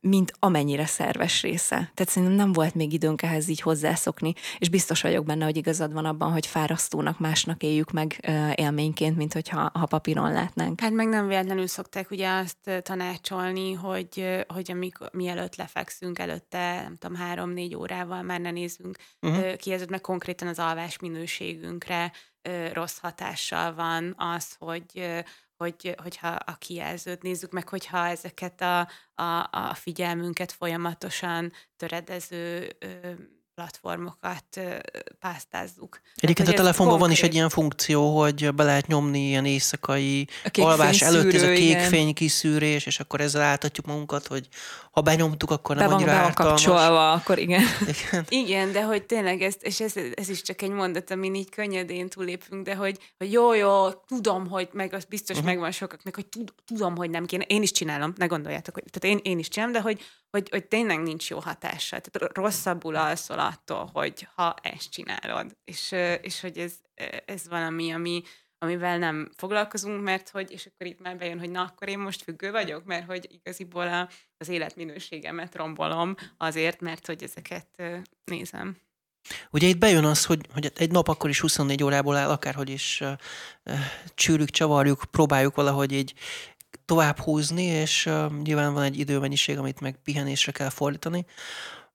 [0.00, 1.76] mint amennyire szerves része.
[1.76, 5.92] Tehát szerintem nem volt még időnk ehhez így hozzászokni, és biztos vagyok benne, hogy igazad
[5.92, 10.80] van abban, hogy fárasztónak másnak éljük meg élményként, mint hogyha ha papíron látnánk.
[10.80, 16.96] Hát meg nem véletlenül szokták ugye azt tanácsolni, hogy, hogy amikor, mielőtt lefekszünk, előtte nem
[16.96, 19.56] tudom, három-négy órával már ne nézzünk uh-huh.
[19.56, 22.12] ki, ez meg konkrétan az alvás minőségünkre
[22.72, 25.22] rossz hatással van az, hogy
[25.62, 33.12] hogy, hogyha a kijelzőt nézzük meg, hogyha ezeket a, a, a figyelmünket folyamatosan töredező ö,
[33.54, 34.60] platformokat
[35.20, 36.00] pásztázzuk.
[36.16, 37.00] Egyébként a telefonban konkrét...
[37.00, 41.52] van is egy ilyen funkció, hogy be lehet nyomni ilyen éjszakai alvás előtt ez a
[41.52, 44.48] kék fény kiszűrés, és akkor ezzel álltatjuk magunkat, hogy
[44.92, 46.64] ha benyomtuk, akkor nem be annyira van, ártalmas.
[46.64, 47.62] kapcsolva, akkor igen.
[47.94, 48.24] igen.
[48.28, 52.08] igen, de hogy tényleg ez, és ez, ez is csak egy mondat, amin így könnyedén
[52.08, 55.50] túlépünk, de hogy, hogy jó, jó, tudom, hogy meg az biztos uh-huh.
[55.50, 57.44] megvan sokaknak, hogy tud, tudom, hogy nem kéne.
[57.44, 60.00] Én is csinálom, ne gondoljátok, hogy tehát én, én is csinálom, de hogy,
[60.32, 62.00] hogy, hogy tényleg nincs jó hatása.
[62.00, 65.56] Tehát rosszabbul alszol attól, hogy ha ezt csinálod.
[65.64, 66.72] És, és hogy ez,
[67.24, 68.22] ez valami, ami,
[68.58, 72.22] amivel nem foglalkozunk, mert hogy, és akkor itt már bejön, hogy na, akkor én most
[72.22, 77.82] függő vagyok, mert hogy igaziból a, az életminőségemet rombolom azért, mert hogy ezeket
[78.24, 78.76] nézem.
[79.50, 83.00] Ugye itt bejön az, hogy, hogy egy nap akkor is 24 órából áll, akárhogy is
[83.00, 83.78] uh,
[84.14, 86.14] csűrjük, csavarjuk, próbáljuk valahogy így
[86.84, 91.26] tovább húzni, és uh, nyilván van egy időmennyiség, amit meg pihenésre kell fordítani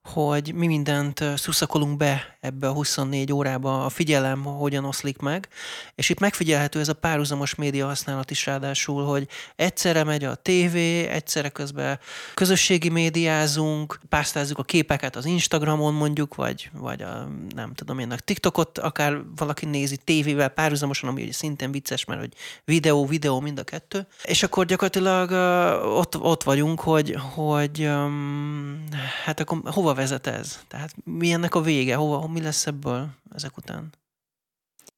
[0.08, 5.48] hogy mi mindent szuszakolunk be ebbe a 24 órába, a figyelem hogyan oszlik meg,
[5.96, 11.08] és itt megfigyelhető ez a párhuzamos média használat is ráadásul, hogy egyszerre megy a tévé,
[11.08, 12.00] egyszerre közben
[12.34, 18.16] közösségi médiázunk, pásztázzuk a képeket az Instagramon mondjuk, vagy, vagy a, nem tudom én, a
[18.16, 22.34] TikTokot akár valaki nézi tévével párhuzamosan, ami szintén vicces, mert hogy
[22.66, 25.32] videó, videó mind a kettő, és akkor gyakorlatilag
[25.98, 27.90] ott, ott vagyunk, hogy, hogy
[29.24, 30.60] hát akkor hova vezet ez?
[30.68, 31.96] Tehát mi ennek a vége?
[31.96, 33.90] Hova, mi lesz ebből ezek után?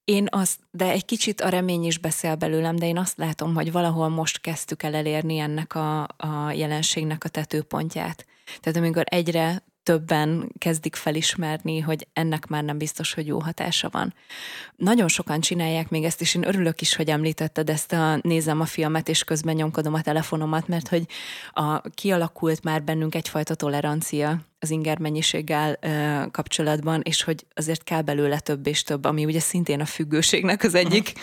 [0.04, 3.72] Én azt, de egy kicsit a remény is beszél belőlem, de én azt látom, hogy
[3.72, 8.26] valahol most kezdtük el elérni ennek a, a jelenségnek a tetőpontját.
[8.60, 14.14] Tehát amikor egyre többen kezdik felismerni, hogy ennek már nem biztos, hogy jó hatása van.
[14.76, 18.66] Nagyon sokan csinálják még ezt, és én örülök is, hogy említetted ezt a nézem a
[18.66, 21.06] filmet, és közben nyomkodom a telefonomat, mert hogy
[21.54, 28.02] a, kialakult már bennünk egyfajta tolerancia az inger mennyiséggel ö, kapcsolatban, és hogy azért kell
[28.02, 31.14] belőle több és több, ami ugye szintén a függőségnek az egyik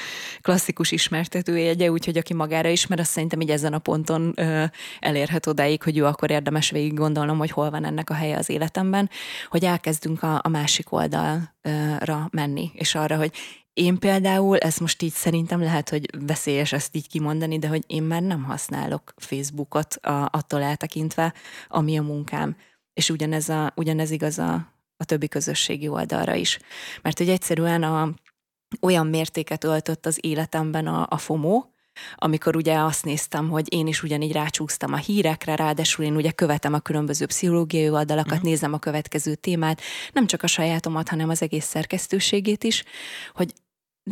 [0.41, 4.65] klasszikus ismertetőjegye, úgyhogy aki magára ismer, azt szerintem így ezen a ponton ö,
[5.01, 8.49] elérhet odáig, hogy jó, akkor érdemes végig gondolnom, hogy hol van ennek a helye az
[8.49, 9.11] életemben,
[9.49, 13.33] hogy elkezdünk a, a másik oldalra menni, és arra, hogy
[13.77, 18.03] én például, ez most így szerintem lehet, hogy veszélyes ezt így kimondani, de hogy én
[18.03, 21.35] már nem használok Facebookot a, attól eltekintve,
[21.69, 22.57] ami a munkám
[22.97, 26.59] és ugyanez, a, ugyanez igaz a, a többi közösségi oldalra is.
[27.03, 28.15] Mert hogy egyszerűen a,
[28.81, 31.65] olyan mértéket öltött az életemben a, a FOMO,
[32.15, 36.75] amikor ugye azt néztem, hogy én is ugyanígy rácsúsztam a hírekre, ráadásul én ugye követem
[36.75, 38.49] a különböző pszichológiai oldalakat, uh-huh.
[38.49, 39.81] nézem a következő témát,
[40.13, 42.85] nem csak a sajátomat, hanem az egész szerkesztőségét is,
[43.35, 43.53] hogy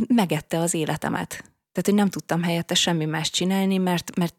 [0.08, 1.28] megette az életemet.
[1.72, 4.34] Tehát, hogy nem tudtam helyette semmi más csinálni, mert, mert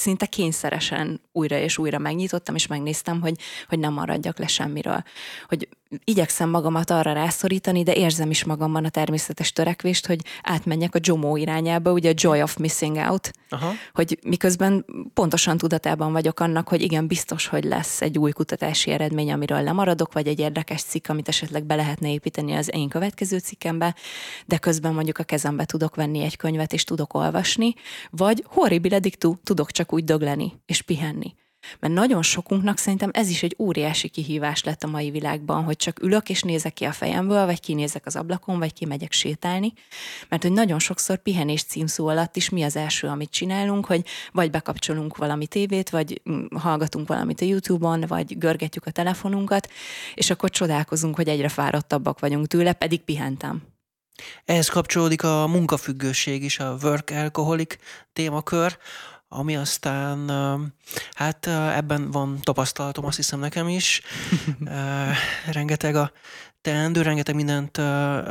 [0.00, 3.34] szinte kényszeresen újra és újra megnyitottam, és megnéztem, hogy,
[3.68, 5.02] hogy nem maradjak le semmiről.
[5.48, 5.68] Hogy
[6.04, 11.36] igyekszem magamat arra rászorítani, de érzem is magamban a természetes törekvést, hogy átmenjek a Jomo
[11.36, 13.72] irányába, ugye a Joy of Missing Out, Aha.
[13.92, 19.32] hogy miközben pontosan tudatában vagyok annak, hogy igen, biztos, hogy lesz egy új kutatási eredmény,
[19.32, 23.94] amiről lemaradok, vagy egy érdekes cikk, amit esetleg be lehetne építeni az én következő cikkembe,
[24.46, 27.74] de közben mondjuk a kezembe tudok venni egy könyvet, és tudok olvasni,
[28.10, 31.34] vagy horribile dictu, tudok csak úgy dögleni és pihenni.
[31.78, 36.02] Mert nagyon sokunknak szerintem ez is egy óriási kihívás lett a mai világban, hogy csak
[36.02, 39.72] ülök és nézek ki a fejemből, vagy kinézek az ablakon, vagy kimegyek sétálni.
[40.28, 44.50] Mert hogy nagyon sokszor pihenés címszó alatt is mi az első, amit csinálunk, hogy vagy
[44.50, 49.68] bekapcsolunk valami tévét, vagy mm, hallgatunk valamit a YouTube-on, vagy görgetjük a telefonunkat,
[50.14, 53.62] és akkor csodálkozunk, hogy egyre fáradtabbak vagyunk tőle, pedig pihentem.
[54.44, 57.76] Ehhez kapcsolódik a munkafüggőség is, a work alcoholic
[58.12, 58.78] témakör,
[59.32, 60.30] ami aztán,
[61.12, 64.02] hát ebben van tapasztalatom, azt hiszem nekem is.
[65.52, 66.12] rengeteg a
[66.60, 67.80] teendő, rengeteg mindent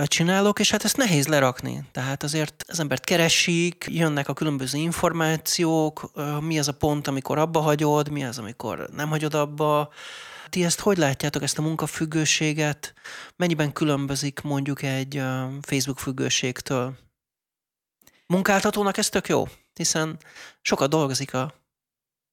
[0.03, 1.83] csinálok, és hát ezt nehéz lerakni.
[1.91, 7.59] Tehát azért az embert keresik, jönnek a különböző információk, mi az a pont, amikor abba
[7.59, 9.89] hagyod, mi az, amikor nem hagyod abba.
[10.49, 12.93] Ti ezt hogy látjátok, ezt a munkafüggőséget?
[13.35, 15.21] Mennyiben különbözik mondjuk egy
[15.61, 16.97] Facebook függőségtől?
[18.25, 19.47] Munkáltatónak ez tök jó?
[19.79, 20.17] Hiszen
[20.61, 21.53] sokat dolgozik a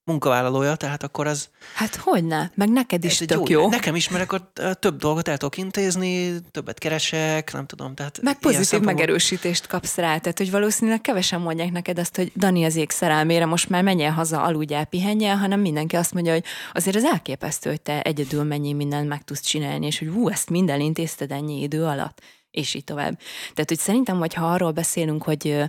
[0.07, 1.49] munkavállalója, tehát akkor az...
[1.73, 3.61] Hát hogyne, meg neked is tök jó.
[3.61, 3.69] jó.
[3.69, 7.95] Nekem is, mert akkor több dolgot el tudok intézni, többet keresek, nem tudom.
[7.95, 12.65] Tehát meg pozitív megerősítést kapsz rá, tehát hogy valószínűleg kevesen mondják neked azt, hogy Dani
[12.65, 16.95] az ég szerelmére most már menjél haza, aludjál, pihenjél, hanem mindenki azt mondja, hogy azért
[16.95, 20.79] az elképesztő, hogy te egyedül mennyi mindent meg tudsz csinálni, és hogy hú, ezt minden
[20.79, 22.21] intézted ennyi idő alatt.
[22.51, 23.19] És így tovább.
[23.53, 25.63] Tehát, hogy szerintem, hogyha arról beszélünk, hogy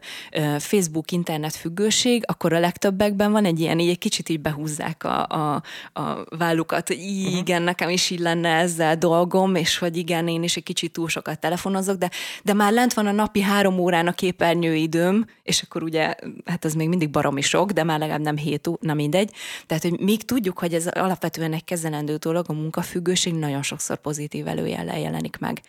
[0.59, 5.27] Facebook internet függőség, akkor a legtöbbekben van egy ilyen, így egy kicsit így behúzzák a,
[5.27, 5.63] a,
[5.93, 7.37] a vállukat, hogy uh-huh.
[7.37, 11.09] igen, nekem is így lenne ezzel dolgom, és hogy igen, én is egy kicsit túl
[11.09, 12.11] sokat telefonozok, de,
[12.43, 16.15] de már lent van a napi három órán a képernyőidőm, és akkor ugye,
[16.45, 19.31] hát ez még mindig baromi sok, de már legalább nem hét, nem mindegy.
[19.67, 24.47] Tehát, hogy még tudjuk, hogy ez alapvetően egy kezelendő dolog, a munkafüggőség nagyon sokszor pozitív
[24.47, 25.61] előjellel jelenik meg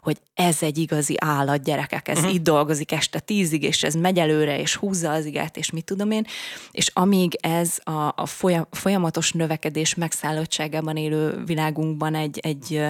[0.00, 2.34] hogy ez egy igazi állat, gyerekek, ez uh-huh.
[2.34, 6.10] itt dolgozik este tízig, és ez megy előre, és húzza az igát, és mit tudom
[6.10, 6.26] én,
[6.70, 8.26] és amíg ez a, a
[8.70, 12.82] folyamatos növekedés megszállottságában élő világunkban egy, egy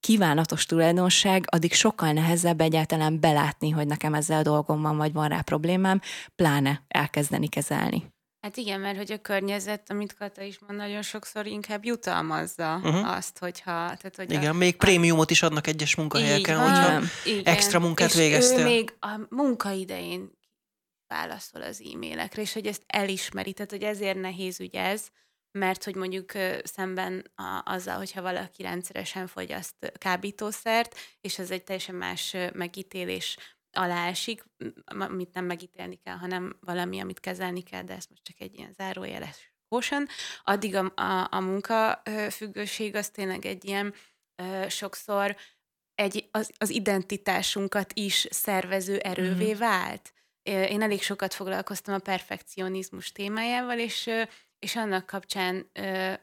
[0.00, 5.40] kívánatos tulajdonság, addig sokkal nehezebb egyáltalán belátni, hogy nekem ezzel dolgom van, vagy van rá
[5.40, 6.00] problémám,
[6.36, 8.11] pláne elkezdeni kezelni.
[8.42, 13.16] Hát igen, mert hogy a környezet, amit Kata is mond, nagyon sokszor inkább jutalmazza uh-huh.
[13.16, 13.72] azt, hogyha...
[13.72, 17.44] Tehát, hogy igen, a, még prémiumot is adnak egyes munkahelyeken, hogyha igen.
[17.44, 18.58] extra munkát és végeztél.
[18.58, 20.30] ő még a munkaidején
[21.06, 25.06] válaszol az e-mailekre, és hogy ezt elismeri, tehát hogy ezért nehéz ügy ez,
[25.58, 26.32] mert hogy mondjuk
[26.62, 33.36] szemben a, azzal, hogyha valaki rendszeresen fogyaszt kábítószert, és ez egy teljesen más megítélés
[33.72, 34.44] alá esik,
[34.84, 38.72] amit nem megítélni kell, hanem valami, amit kezelni kell, de ez most csak egy ilyen
[38.72, 40.06] zárójeles caution.
[40.44, 43.94] Addig a, a, a munkafüggőség az tényleg egy ilyen
[44.36, 45.36] ö, sokszor
[45.94, 49.58] egy, az, az identitásunkat is szervező erővé mm-hmm.
[49.58, 50.12] vált.
[50.42, 54.10] Én elég sokat foglalkoztam a perfekcionizmus témájával, és,
[54.58, 55.70] és annak kapcsán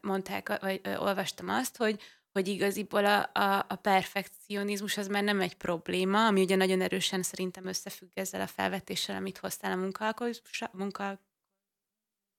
[0.01, 2.01] mondták, vagy olvastam azt, hogy
[2.39, 7.23] hogy igaziból a, a, a perfekcionizmus az már nem egy probléma, ami ugye nagyon erősen
[7.23, 11.19] szerintem összefügg ezzel a felvetéssel, amit hoztál a munkaholizmus, munka,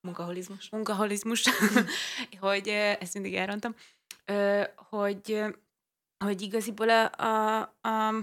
[0.01, 1.45] munkaholizmus, munkaholizmus.
[2.41, 3.75] Hogy ezt mindig elrontam,
[4.75, 5.45] hogy,
[6.25, 8.15] hogy igaziból a, a, a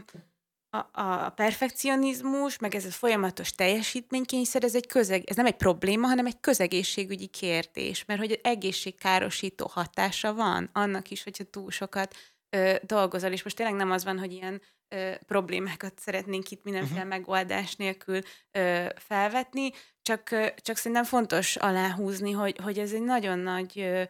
[0.91, 6.07] a, a perfekcionizmus, meg ez a folyamatos teljesítménykényszer, ez egy közeg, ez nem egy probléma,
[6.07, 12.15] hanem egy közegészségügyi kérdés, mert hogy egészségkárosító hatása van annak is, hogyha túl sokat
[12.49, 16.95] ö, dolgozol, és most tényleg nem az van, hogy ilyen ö, problémákat szeretnénk itt mindenféle
[16.95, 17.17] uh-huh.
[17.17, 18.19] megoldás nélkül
[18.51, 19.71] ö, felvetni,
[20.01, 24.03] csak, ö, csak szerintem fontos aláhúzni, hogy, hogy ez egy nagyon nagy ö,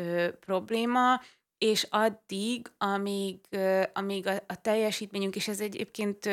[0.00, 1.20] ö, probléma,
[1.58, 3.40] és addig, amíg,
[3.92, 6.28] amíg a, a teljesítményünk, és ez egyébként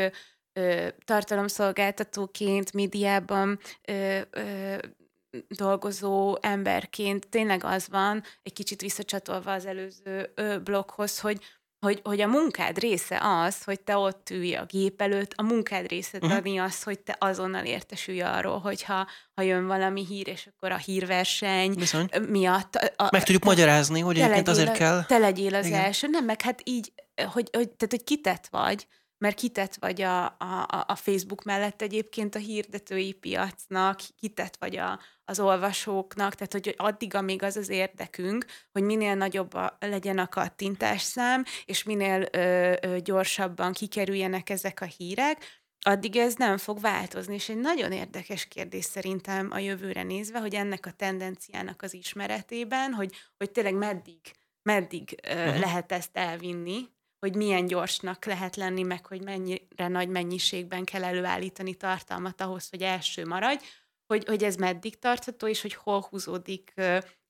[1.06, 3.60] tartalomszolgáltatóként, médiában
[5.48, 11.40] dolgozó emberként tényleg az van, egy kicsit visszacsatolva az előző bloghoz, hogy,
[11.82, 15.88] hogy, hogy a munkád része az, hogy te ott ülj a gép előtt, a munkád
[15.88, 16.38] része uh-huh.
[16.38, 20.78] adni az, hogy te azonnal értesülj arról, hogyha ha jön valami hír, és akkor a
[20.78, 22.10] hírverseny Bizony.
[22.30, 22.76] miatt...
[22.76, 25.04] A, meg tudjuk a, magyarázni, hogy egyébként azért a, kell...
[25.06, 25.80] Te legyél az Igen.
[25.80, 28.88] első, nem, meg hát így, hogy, hogy, tehát, hogy kitett vagy,
[29.22, 35.00] mert kitett vagy a, a, a Facebook mellett egyébként a hirdetői piacnak, kitett vagy a,
[35.26, 40.28] az olvasóknak, tehát hogy addig, amíg az az érdekünk, hogy minél nagyobb a, legyen a
[40.28, 46.80] kattintás szám, és minél ö, ö, gyorsabban kikerüljenek ezek a hírek, addig ez nem fog
[46.80, 47.34] változni.
[47.34, 52.94] És egy nagyon érdekes kérdés szerintem a jövőre nézve, hogy ennek a tendenciának az ismeretében,
[52.94, 54.20] hogy, hogy tényleg meddig,
[54.62, 55.60] meddig uh-huh.
[55.60, 56.90] lehet ezt elvinni,
[57.26, 62.82] hogy milyen gyorsnak lehet lenni, meg hogy mennyire nagy mennyiségben kell előállítani tartalmat ahhoz, hogy
[62.82, 63.64] első maradj,
[64.06, 66.74] hogy, hogy ez meddig tartható, és hogy hol húzódik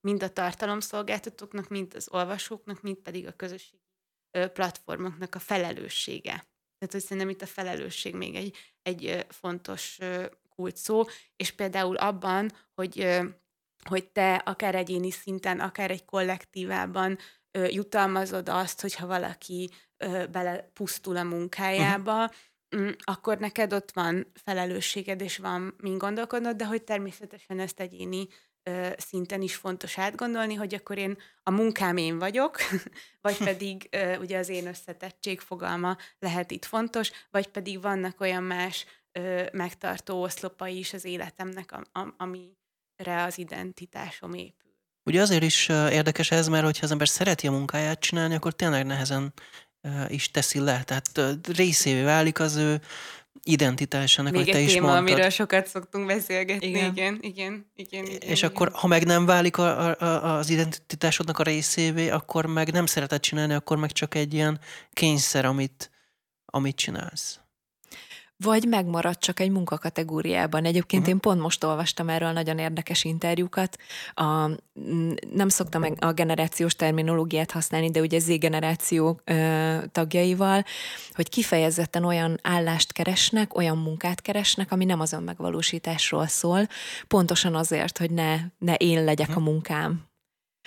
[0.08, 3.82] mind a tartalomszolgáltatóknak, mind az olvasóknak, mind pedig a közösségi
[4.54, 6.32] platformoknak a felelőssége.
[6.78, 9.98] Tehát, hogy szerintem itt a felelősség még egy, egy fontos
[10.56, 11.04] kult szó,
[11.36, 13.20] és például abban, hogy,
[13.90, 17.18] hogy te akár egyéni szinten, akár egy kollektívában
[17.52, 22.32] ö, jutalmazod azt, hogyha valaki ö, belepusztul a munkájába,
[22.72, 22.92] uh-huh.
[23.00, 28.28] akkor neked ott van felelősséged, és van mind gondolkodnod, de hogy természetesen ezt egyéni
[28.64, 32.58] ö, szinten is fontos átgondolni, hogy akkor én a munkám én vagyok,
[33.22, 38.44] vagy pedig ö, ugye az én összetettség fogalma lehet itt fontos, vagy pedig vannak olyan
[38.44, 44.61] más ö, megtartó oszlopai is az életemnek, a, a, amire az identitásom épül.
[45.04, 48.86] Ugye azért is érdekes ez, mert hogyha az ember szereti a munkáját csinálni, akkor tényleg
[48.86, 49.34] nehezen
[50.08, 50.84] is teszi le.
[50.84, 52.82] Tehát részévé válik az ő
[53.44, 55.08] identitásának, Még hogy te is téma, mondtad.
[55.08, 56.68] amiről sokat szoktunk beszélgetni.
[56.68, 57.66] Igen, igen, igen.
[57.76, 58.50] igen, igen És igen.
[58.50, 63.20] akkor, ha meg nem válik a, a, az identitásodnak a részévé, akkor meg nem szereted
[63.20, 64.60] csinálni, akkor meg csak egy ilyen
[64.94, 65.92] kényszer, amit,
[66.46, 67.40] amit csinálsz.
[68.42, 70.66] Vagy megmarad csak egy munkakategóriában.
[70.66, 71.16] Egyébként uh-huh.
[71.16, 73.78] én pont most olvastam erről nagyon érdekes interjúkat.
[74.14, 74.50] A,
[75.34, 80.64] nem szoktam a generációs terminológiát használni, de ugye Z-generáció ö, tagjaival,
[81.14, 86.68] hogy kifejezetten olyan állást keresnek, olyan munkát keresnek, ami nem az önmegvalósításról szól,
[87.08, 89.44] pontosan azért, hogy ne, ne én legyek uh-huh.
[89.44, 90.10] a munkám,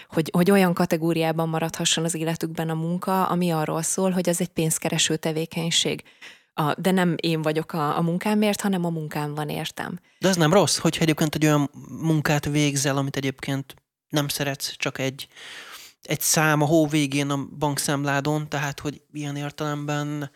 [0.08, 4.48] hogy, hogy olyan kategóriában maradhasson az életükben a munka, ami arról szól, hogy az egy
[4.48, 6.02] pénzkereső tevékenység.
[6.54, 9.98] A, de nem én vagyok a, a munkámért, hanem a munkám van értem.
[10.18, 13.74] De ez nem rossz, hogyha egyébként egy olyan munkát végzel, amit egyébként
[14.08, 15.28] nem szeretsz, csak egy,
[16.02, 20.30] egy szám a hó végén a bankszámládon, tehát hogy ilyen értelemben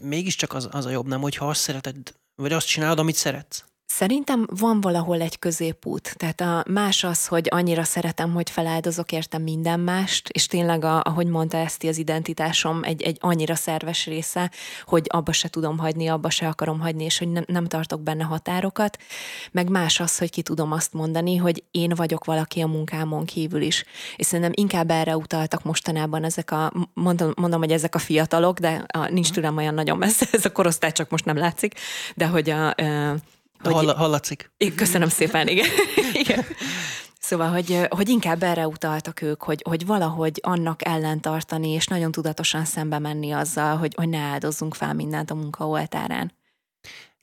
[0.00, 1.96] mégiscsak az, az a jobb, nem, hogyha azt szereted,
[2.34, 3.64] vagy azt csinálod, amit szeretsz.
[3.94, 6.14] Szerintem van valahol egy középút.
[6.16, 11.00] Tehát a más az, hogy annyira szeretem, hogy feláldozok értem minden mást, és tényleg, a,
[11.04, 14.50] ahogy mondta Eszti, az identitásom egy, egy annyira szerves része,
[14.84, 18.24] hogy abba se tudom hagyni, abba se akarom hagyni, és hogy nem, nem tartok benne
[18.24, 18.98] határokat.
[19.50, 23.62] Meg más az, hogy ki tudom azt mondani, hogy én vagyok valaki a munkámon kívül
[23.62, 23.84] is.
[24.16, 28.84] És szerintem inkább erre utaltak mostanában ezek a, mondom, mondom hogy ezek a fiatalok, de
[28.92, 29.34] a, nincs mhm.
[29.34, 31.74] tőlem olyan nagyon messze, ez a korosztály csak most nem látszik,
[32.14, 33.16] de hogy a, a
[33.62, 34.50] hogy, Hall, hallatszik.
[34.76, 35.68] Köszönöm szépen, igen.
[36.22, 36.44] igen.
[37.18, 42.12] Szóval, hogy, hogy inkább erre utaltak ők, hogy, hogy valahogy annak ellen tartani, és nagyon
[42.12, 46.32] tudatosan szembe menni azzal, hogy, hogy ne áldozzunk fel mindent a munka oltárán.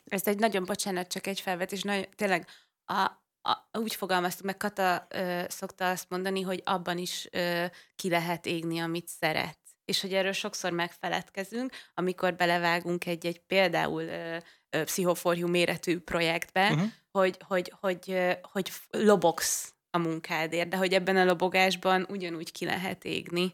[0.05, 2.47] Ez egy nagyon, bocsánat, csak egy felvetés, nagyon, tényleg
[2.85, 3.01] a,
[3.41, 7.65] a, úgy fogalmaztuk, meg Kata ö, szokta azt mondani, hogy abban is ö,
[7.95, 9.57] ki lehet égni, amit szeret.
[9.85, 14.37] És hogy erről sokszor megfeledkezünk, amikor belevágunk egy-egy például ö,
[14.69, 16.87] pszichoforjú méretű projektbe, uh-huh.
[17.11, 23.05] hogy, hogy, hogy, hogy lobogsz a munkádért, de hogy ebben a lobogásban ugyanúgy ki lehet
[23.05, 23.53] égni,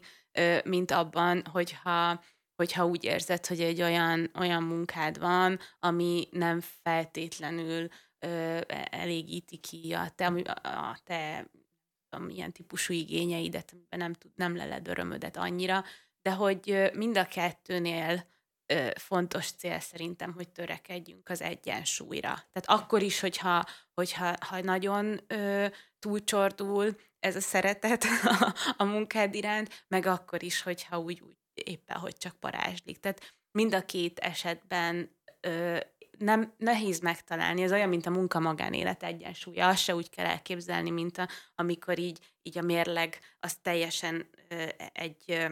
[0.64, 2.20] mint abban, hogyha
[2.56, 7.88] hogyha úgy érzed, hogy egy olyan, olyan munkád van, ami nem feltétlenül
[8.18, 8.60] ö,
[8.90, 10.26] elégíti ki a te,
[10.62, 11.50] a, te
[12.18, 15.84] milyen típusú igényeidet, amiben nem, tud, nem leled örömödet annyira,
[16.22, 18.26] de hogy mind a kettőnél
[18.66, 22.34] ö, fontos cél szerintem, hogy törekedjünk az egyensúlyra.
[22.52, 23.64] Tehát akkor is, hogyha,
[23.94, 25.66] hogyha ha nagyon ö,
[25.98, 31.96] túlcsordul ez a szeretet a, a munkád iránt, meg akkor is, hogyha úgy, úgy éppen,
[31.96, 33.00] hogy csak parázslik.
[33.00, 35.78] Tehát mind a két esetben ö,
[36.18, 39.68] nem nehéz megtalálni, ez olyan, mint a munka-magánélet egyensúlya.
[39.68, 44.64] Azt se úgy kell elképzelni, mint a, amikor így, így a mérleg az teljesen ö,
[44.92, 45.50] egy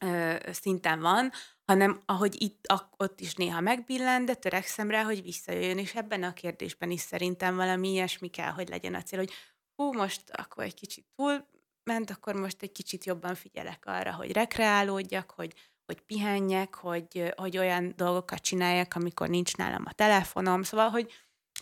[0.00, 1.32] ö, szinten van,
[1.72, 2.66] hanem ahogy itt,
[2.96, 7.56] ott is néha megbillen, de törekszem rá, hogy visszajöjjön, és ebben a kérdésben is szerintem
[7.56, 9.32] valami ilyesmi kell, hogy legyen a cél, hogy
[9.76, 11.46] hú, most akkor egy kicsit túl
[11.84, 15.52] ment, akkor most egy kicsit jobban figyelek arra, hogy rekreálódjak, hogy,
[15.86, 21.12] hogy pihenjek, hogy, hogy olyan dolgokat csináljak, amikor nincs nálam a telefonom, szóval, hogy,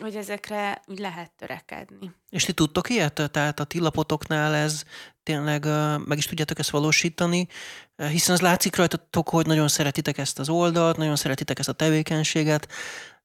[0.00, 2.12] hogy ezekre úgy lehet törekedni.
[2.30, 3.30] És ti tudtok ilyet?
[3.30, 4.82] Tehát a ti lapotoknál ez
[5.22, 5.64] tényleg
[6.06, 7.48] meg is tudjátok ezt valósítani,
[7.96, 12.68] hiszen az látszik rajtatok, hogy nagyon szeretitek ezt az oldalt, nagyon szeretitek ezt a tevékenységet,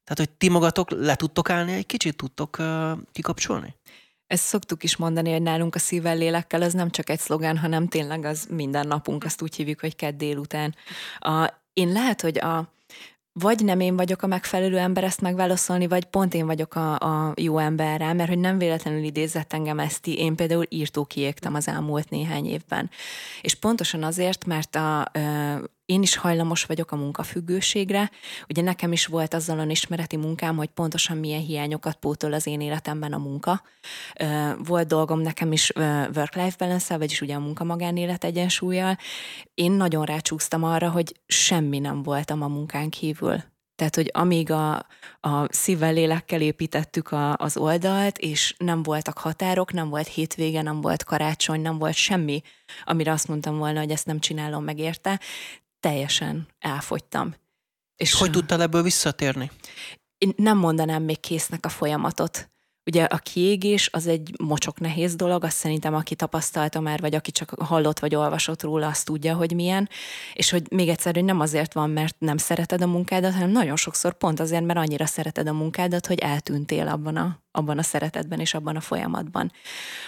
[0.04, 2.58] tehát hogy ti magatok le tudtok állni egy kicsit, tudtok
[3.12, 3.76] kikapcsolni?
[4.28, 7.88] Ezt szoktuk is mondani, hogy nálunk a szívvel lélekkel az nem csak egy szlogán, hanem
[7.88, 10.76] tényleg az minden napunk, azt úgy hívjuk, hogy kedd délután.
[11.20, 12.75] A, én lehet, hogy a,
[13.40, 17.34] vagy nem én vagyok a megfelelő ember ezt megválaszolni, vagy pont én vagyok a, a
[17.36, 21.68] jó ember rá, mert hogy nem véletlenül idézett engem ezt, én például írtó kiégtem az
[21.68, 22.90] elmúlt néhány évben.
[23.42, 25.12] És pontosan azért, mert a,
[25.86, 28.12] én is hajlamos vagyok a munkafüggőségre.
[28.50, 32.62] Ugye nekem is volt azzal a ismereti munkám, hogy pontosan milyen hiányokat pótol az én
[32.62, 33.62] életemben a munka.
[34.58, 35.72] Volt dolgom nekem is
[36.16, 38.98] work-life balance vagyis ugye a munka-magánélet egyensúlyjal.
[39.54, 43.44] Én nagyon rácsúsztam arra, hogy semmi nem voltam a munkán kívül.
[43.76, 44.76] Tehát, hogy amíg a,
[45.20, 50.82] a szívvel, lélekkel építettük a, az oldalt, és nem voltak határok, nem volt hétvége, nem
[50.82, 52.42] volt karácsony, nem volt semmi,
[52.84, 55.20] amire azt mondtam volna, hogy ezt nem csinálom meg érte
[55.80, 57.36] teljesen elfogytam.
[57.96, 59.52] És hogy tudtál ebből visszatérni?
[60.18, 62.50] Én nem mondanám még késznek a folyamatot.
[62.86, 67.32] Ugye a kiégés az egy mocsok nehéz dolog, azt szerintem aki tapasztalta már, vagy aki
[67.32, 69.90] csak hallott vagy olvasott róla, azt tudja, hogy milyen,
[70.34, 73.76] és hogy még egyszer, hogy nem azért van, mert nem szereted a munkádat, hanem nagyon
[73.76, 78.40] sokszor pont azért, mert annyira szereted a munkádat, hogy eltűntél abban a abban a szeretetben
[78.40, 79.52] és abban a folyamatban.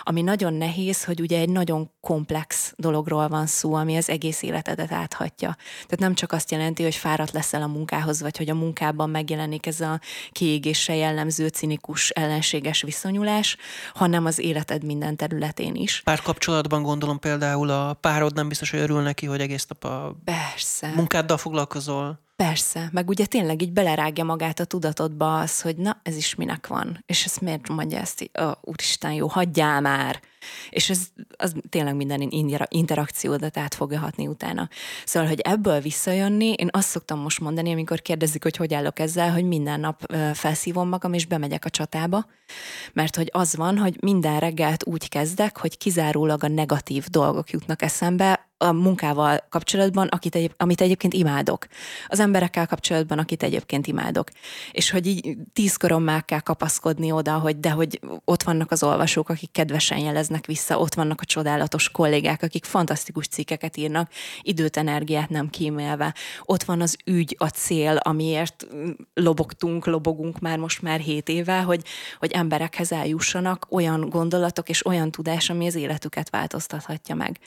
[0.03, 4.91] Ami nagyon nehéz, hogy ugye egy nagyon komplex dologról van szó, ami az egész életedet
[4.91, 5.55] áthatja.
[5.73, 9.65] Tehát nem csak azt jelenti, hogy fáradt leszel a munkához, vagy hogy a munkában megjelenik
[9.65, 9.99] ez a
[10.31, 13.57] kiégésre jellemző, cinikus, ellenséges viszonyulás,
[13.93, 16.01] hanem az életed minden területén is.
[16.01, 20.15] Pár kapcsolatban gondolom például a párod nem biztos, hogy örül neki, hogy egész nap a
[20.23, 20.91] Persze.
[20.95, 22.25] munkáddal foglalkozol.
[22.43, 26.67] Persze, meg ugye tényleg így belerágja magát a tudatodba az, hogy na, ez is minek
[26.67, 30.21] van, és ezt miért mondja ezt, ó, úristen, jó, hagyjál már.
[30.69, 31.07] És ez
[31.37, 32.27] az tényleg minden
[32.67, 34.69] interakciódat át fogja hatni utána.
[35.05, 39.31] Szóval, hogy ebből visszajönni, én azt szoktam most mondani, amikor kérdezik, hogy hogy állok ezzel,
[39.31, 42.25] hogy minden nap felszívom magam, és bemegyek a csatába,
[42.93, 47.81] mert hogy az van, hogy minden reggelt úgy kezdek, hogy kizárólag a negatív dolgok jutnak
[47.81, 51.67] eszembe, a munkával kapcsolatban, akit egyéb, amit egyébként imádok.
[52.07, 54.29] Az emberekkel kapcsolatban, akit egyébként imádok.
[54.71, 59.29] És hogy így tízkoron már kell kapaszkodni oda, hogy de hogy ott vannak az olvasók,
[59.29, 65.29] akik kedvesen jeleznek vissza, ott vannak a csodálatos kollégák, akik fantasztikus cikkeket írnak, időt, energiát
[65.29, 66.13] nem kímélve.
[66.43, 68.67] Ott van az ügy, a cél, amiért
[69.13, 71.81] lobogtunk, lobogunk már most már hét éve, hogy,
[72.19, 77.39] hogy emberekhez eljussanak olyan gondolatok és olyan tudás, ami az életüket változtathatja meg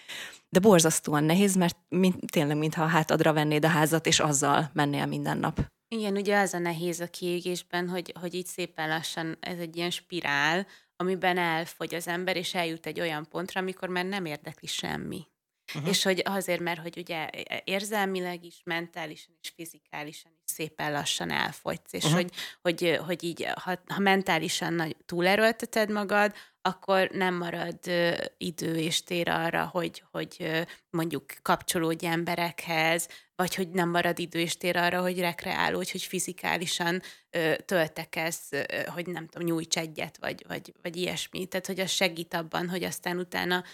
[0.50, 5.06] de borzasztóan nehéz, mert mint, tényleg mintha a hátadra vennéd a házat, és azzal mennél
[5.06, 5.60] minden nap.
[5.88, 9.90] Igen, ugye az a nehéz a kiégésben, hogy, hogy így szépen lassan ez egy ilyen
[9.90, 15.26] spirál, amiben elfogy az ember, és eljut egy olyan pontra, amikor már nem érdekli semmi.
[15.74, 15.90] Uh-huh.
[15.90, 17.28] És hogy azért, mert hogy ugye
[17.64, 22.20] érzelmileg is, mentálisan és fizikálisan is szépen lassan elfogysz, és uh-huh.
[22.20, 22.32] hogy,
[22.62, 27.78] hogy, hogy így, ha, ha mentálisan nagy, túlerőlteted magad, akkor nem marad
[28.36, 34.56] idő és tér arra, hogy, hogy mondjuk kapcsolódj emberekhez, vagy hogy nem marad idő és
[34.56, 37.02] tér arra, hogy rekreálódj, hogy fizikálisan
[37.64, 38.48] töltekez,
[38.86, 41.46] hogy nem tudom, nyújts egyet, vagy, vagy, vagy ilyesmi.
[41.46, 43.64] Tehát, hogy az segít abban, hogy aztán utána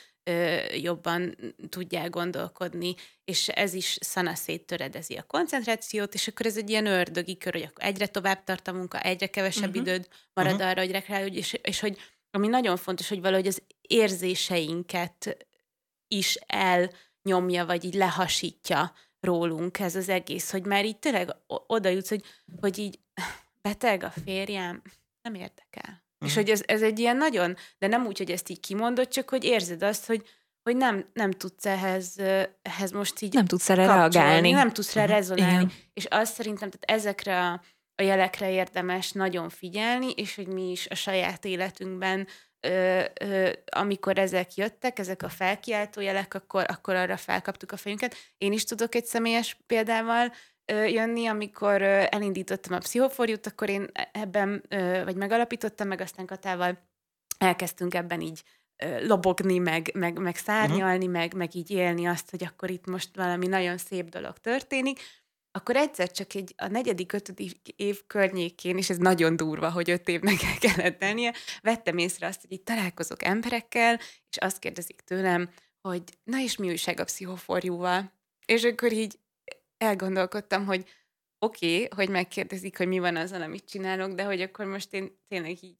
[0.74, 1.36] jobban
[1.68, 7.36] tudjál gondolkodni, és ez is szanaszét töredezi a koncentrációt, és akkor ez egy ilyen ördögi
[7.36, 9.86] kör, hogy akkor egyre tovább tart a munka, egyre kevesebb uh-huh.
[9.86, 10.68] időd marad uh-huh.
[10.68, 11.98] arra, hogy rekreálódj, és, és hogy
[12.36, 15.46] ami nagyon fontos, hogy valahogy az érzéseinket
[16.08, 22.08] is elnyomja, vagy így lehasítja rólunk ez az egész, hogy már így tényleg oda jutsz,
[22.08, 22.24] hogy,
[22.60, 22.98] hogy így
[23.62, 24.82] beteg a férjem,
[25.22, 25.82] nem érdekel.
[25.92, 26.26] Uh-huh.
[26.26, 26.40] És mhm.
[26.40, 29.44] hogy ez, ez egy ilyen nagyon, de nem úgy, hogy ezt így kimondod, csak hogy
[29.44, 30.28] érzed azt, hogy,
[30.62, 32.18] hogy nem, nem tudsz ehhez,
[32.62, 34.50] ehhez most így Nem tudsz erre reagálni.
[34.50, 35.16] Nem tudsz rá uh-huh.
[35.16, 35.54] rezonálni.
[35.54, 35.72] Igen.
[35.92, 37.60] És azt szerintem, tehát ezekre a,
[37.96, 42.26] a jelekre érdemes nagyon figyelni, és hogy mi is a saját életünkben
[42.60, 48.16] ö, ö, amikor ezek jöttek, ezek a felkiáltó jelek, akkor, akkor arra felkaptuk a fejünket.
[48.38, 50.32] Én is tudok egy személyes példával
[50.64, 56.26] ö, jönni, amikor ö, elindítottam a pszichoforjút, akkor én ebben, ö, vagy megalapítottam, meg aztán
[56.26, 56.78] Katával
[57.38, 58.42] elkezdtünk ebben így
[59.00, 61.20] lobogni, meg, meg, meg szárnyalni, uh-huh.
[61.20, 65.00] meg, meg így élni azt, hogy akkor itt most valami nagyon szép dolog történik,
[65.56, 70.08] akkor egyszer csak egy a negyedik, ötödik év környékén, és ez nagyon durva, hogy öt
[70.08, 74.00] évnek el kellett tennie, vettem észre azt, hogy itt találkozok emberekkel,
[74.30, 75.50] és azt kérdezik tőlem,
[75.80, 78.12] hogy na és mi újság a pszichoforjúval?
[78.46, 79.18] És akkor így
[79.78, 80.84] elgondolkodtam, hogy
[81.38, 85.18] oké, okay, hogy megkérdezik, hogy mi van azzal, amit csinálok, de hogy akkor most én
[85.28, 85.76] tényleg így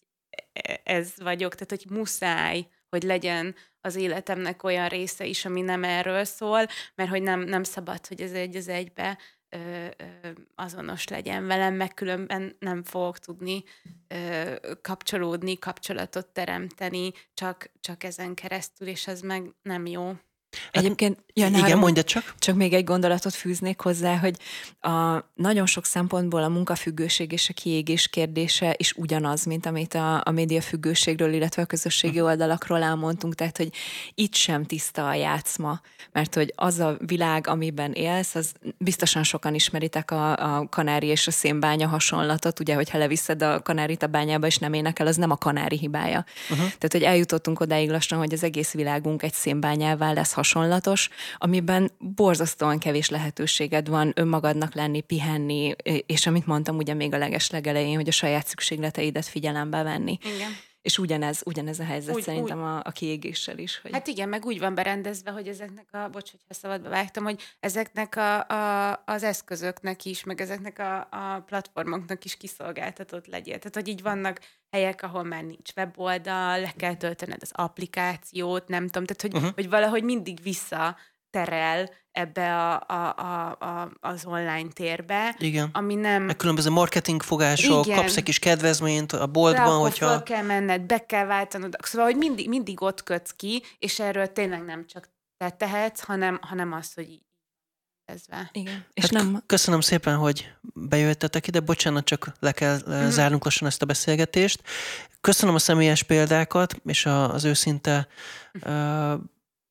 [0.53, 5.85] e, ez vagyok, tehát hogy muszáj, hogy legyen az életemnek olyan része is, ami nem
[5.85, 9.19] erről szól, mert hogy nem, nem szabad, hogy ez egy az egybe
[9.49, 13.65] ö, ö, azonos legyen velem, meg különben nem fogok tudni
[14.09, 20.13] ö, kapcsolódni, kapcsolatot teremteni, csak, csak ezen keresztül, és ez meg nem jó.
[20.71, 22.35] Egyébként, ja, igen, mondja csak.
[22.39, 24.37] Csak még egy gondolatot fűznék hozzá, hogy
[24.81, 30.23] a, nagyon sok szempontból a munkafüggőség és a kiégés kérdése is ugyanaz, mint amit a,
[30.25, 33.73] a médiafüggőségről, illetve a közösségi oldalakról elmondtunk, tehát hogy
[34.15, 35.81] itt sem tiszta a játszma,
[36.13, 41.27] mert hogy az a világ, amiben élsz, az biztosan sokan ismeritek a, a kanári és
[41.27, 45.31] a szénbánya hasonlatot, ugye, hogyha leviszed a kanárit a bányába és nem énekel, az nem
[45.31, 46.25] a kanári hibája.
[46.43, 46.59] Uh-huh.
[46.59, 52.79] Tehát, hogy eljutottunk odáig lassan, hogy az egész világunk egy szénbányává lesz hasonlatos, amiben borzasztóan
[52.79, 55.75] kevés lehetőséged van önmagadnak lenni, pihenni,
[56.07, 60.19] és amit mondtam ugye még a leges legelején, hogy a saját szükségleteidet figyelembe venni.
[60.37, 60.51] Igen.
[60.87, 63.81] És ugyanez, ugyanez a helyzet úgy, szerintem úgy, a, a kiégéssel is.
[63.81, 63.93] Hogy...
[63.93, 68.17] Hát igen, meg úgy van berendezve, hogy ezeknek a, bocs, hogyha szabadba vágtam, hogy ezeknek
[68.17, 73.59] a, a, az eszközöknek is, meg ezeknek a, a platformoknak is kiszolgáltatott legyél.
[73.59, 78.87] Tehát, hogy így vannak helyek, ahol már nincs weboldal, le kell töltened az applikációt, nem
[78.87, 79.55] tudom, tehát, hogy, uh-huh.
[79.55, 80.97] hogy valahogy mindig vissza
[81.37, 85.69] terel ebbe a, a, a, a, az online térbe, Igen.
[85.73, 86.23] ami nem...
[86.23, 87.99] Meg különböző marketing fogások, Igen.
[87.99, 90.07] kapsz egy kis kedvezményt a boltban, De hogyha...
[90.07, 94.33] Fel kell menned, be kell váltanod, szóval, hogy mindig, mindig ott kötsz ki, és erről
[94.33, 97.23] tényleg nem csak te tehetsz, hanem, hanem az, hogy így
[98.05, 98.51] kezdve.
[98.53, 98.85] Igen.
[98.93, 99.43] És hát nem...
[99.47, 101.61] Köszönöm szépen, hogy bejöttetek ide.
[101.61, 103.09] Bocsánat, csak le kell uh-huh.
[103.09, 104.63] zárnunk lassan ezt a beszélgetést.
[105.21, 108.09] Köszönöm a személyes példákat, és a, az őszinte
[108.65, 109.13] uh,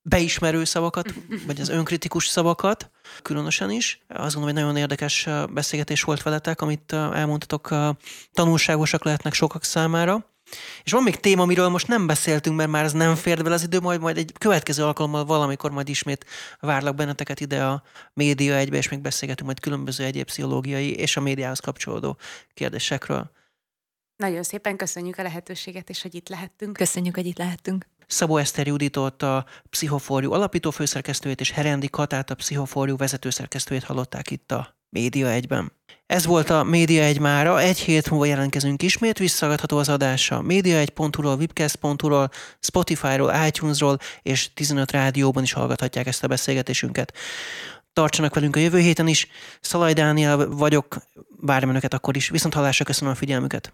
[0.07, 1.13] beismerő szavakat,
[1.47, 2.91] vagy az önkritikus szavakat,
[3.21, 4.01] különösen is.
[4.07, 7.75] Azt gondolom, hogy nagyon érdekes beszélgetés volt veletek, amit elmondtatok,
[8.33, 10.33] tanulságosak lehetnek sokak számára.
[10.83, 13.63] És van még téma, amiről most nem beszéltünk, mert már ez nem fér bele az
[13.63, 16.25] idő, majd, majd egy következő alkalommal valamikor majd ismét
[16.59, 17.83] várlak benneteket ide a
[18.13, 22.17] média egybe, és még beszélgetünk majd különböző egyéb pszichológiai és a médiához kapcsolódó
[22.53, 23.31] kérdésekről.
[24.15, 26.73] Nagyon szépen köszönjük a lehetőséget, és hogy itt lehettünk.
[26.73, 27.85] Köszönjük, hogy itt lehettünk.
[28.07, 34.51] Szabó Eszter Juditot, a Pszichoforjú alapító főszerkesztőjét, és Herendi Katát, a Pszichoforjú vezetőszerkesztőjét hallották itt
[34.51, 35.71] a Média egyben.
[36.05, 41.35] Ez volt a Média egy mára, egy hét múlva jelentkezünk ismét, visszagadható az adása média1.hu-ról,
[41.35, 42.29] webcast.hu-ról,
[42.59, 47.13] Spotify-ról, iTunes-ról és 15 rádióban is hallgathatják ezt a beszélgetésünket.
[47.93, 49.27] Tartsanak velünk a jövő héten is.
[49.61, 50.97] Szalaj Dániel vagyok,
[51.41, 52.29] várom önöket akkor is.
[52.29, 53.73] Viszont hallásra köszönöm a figyelmüket.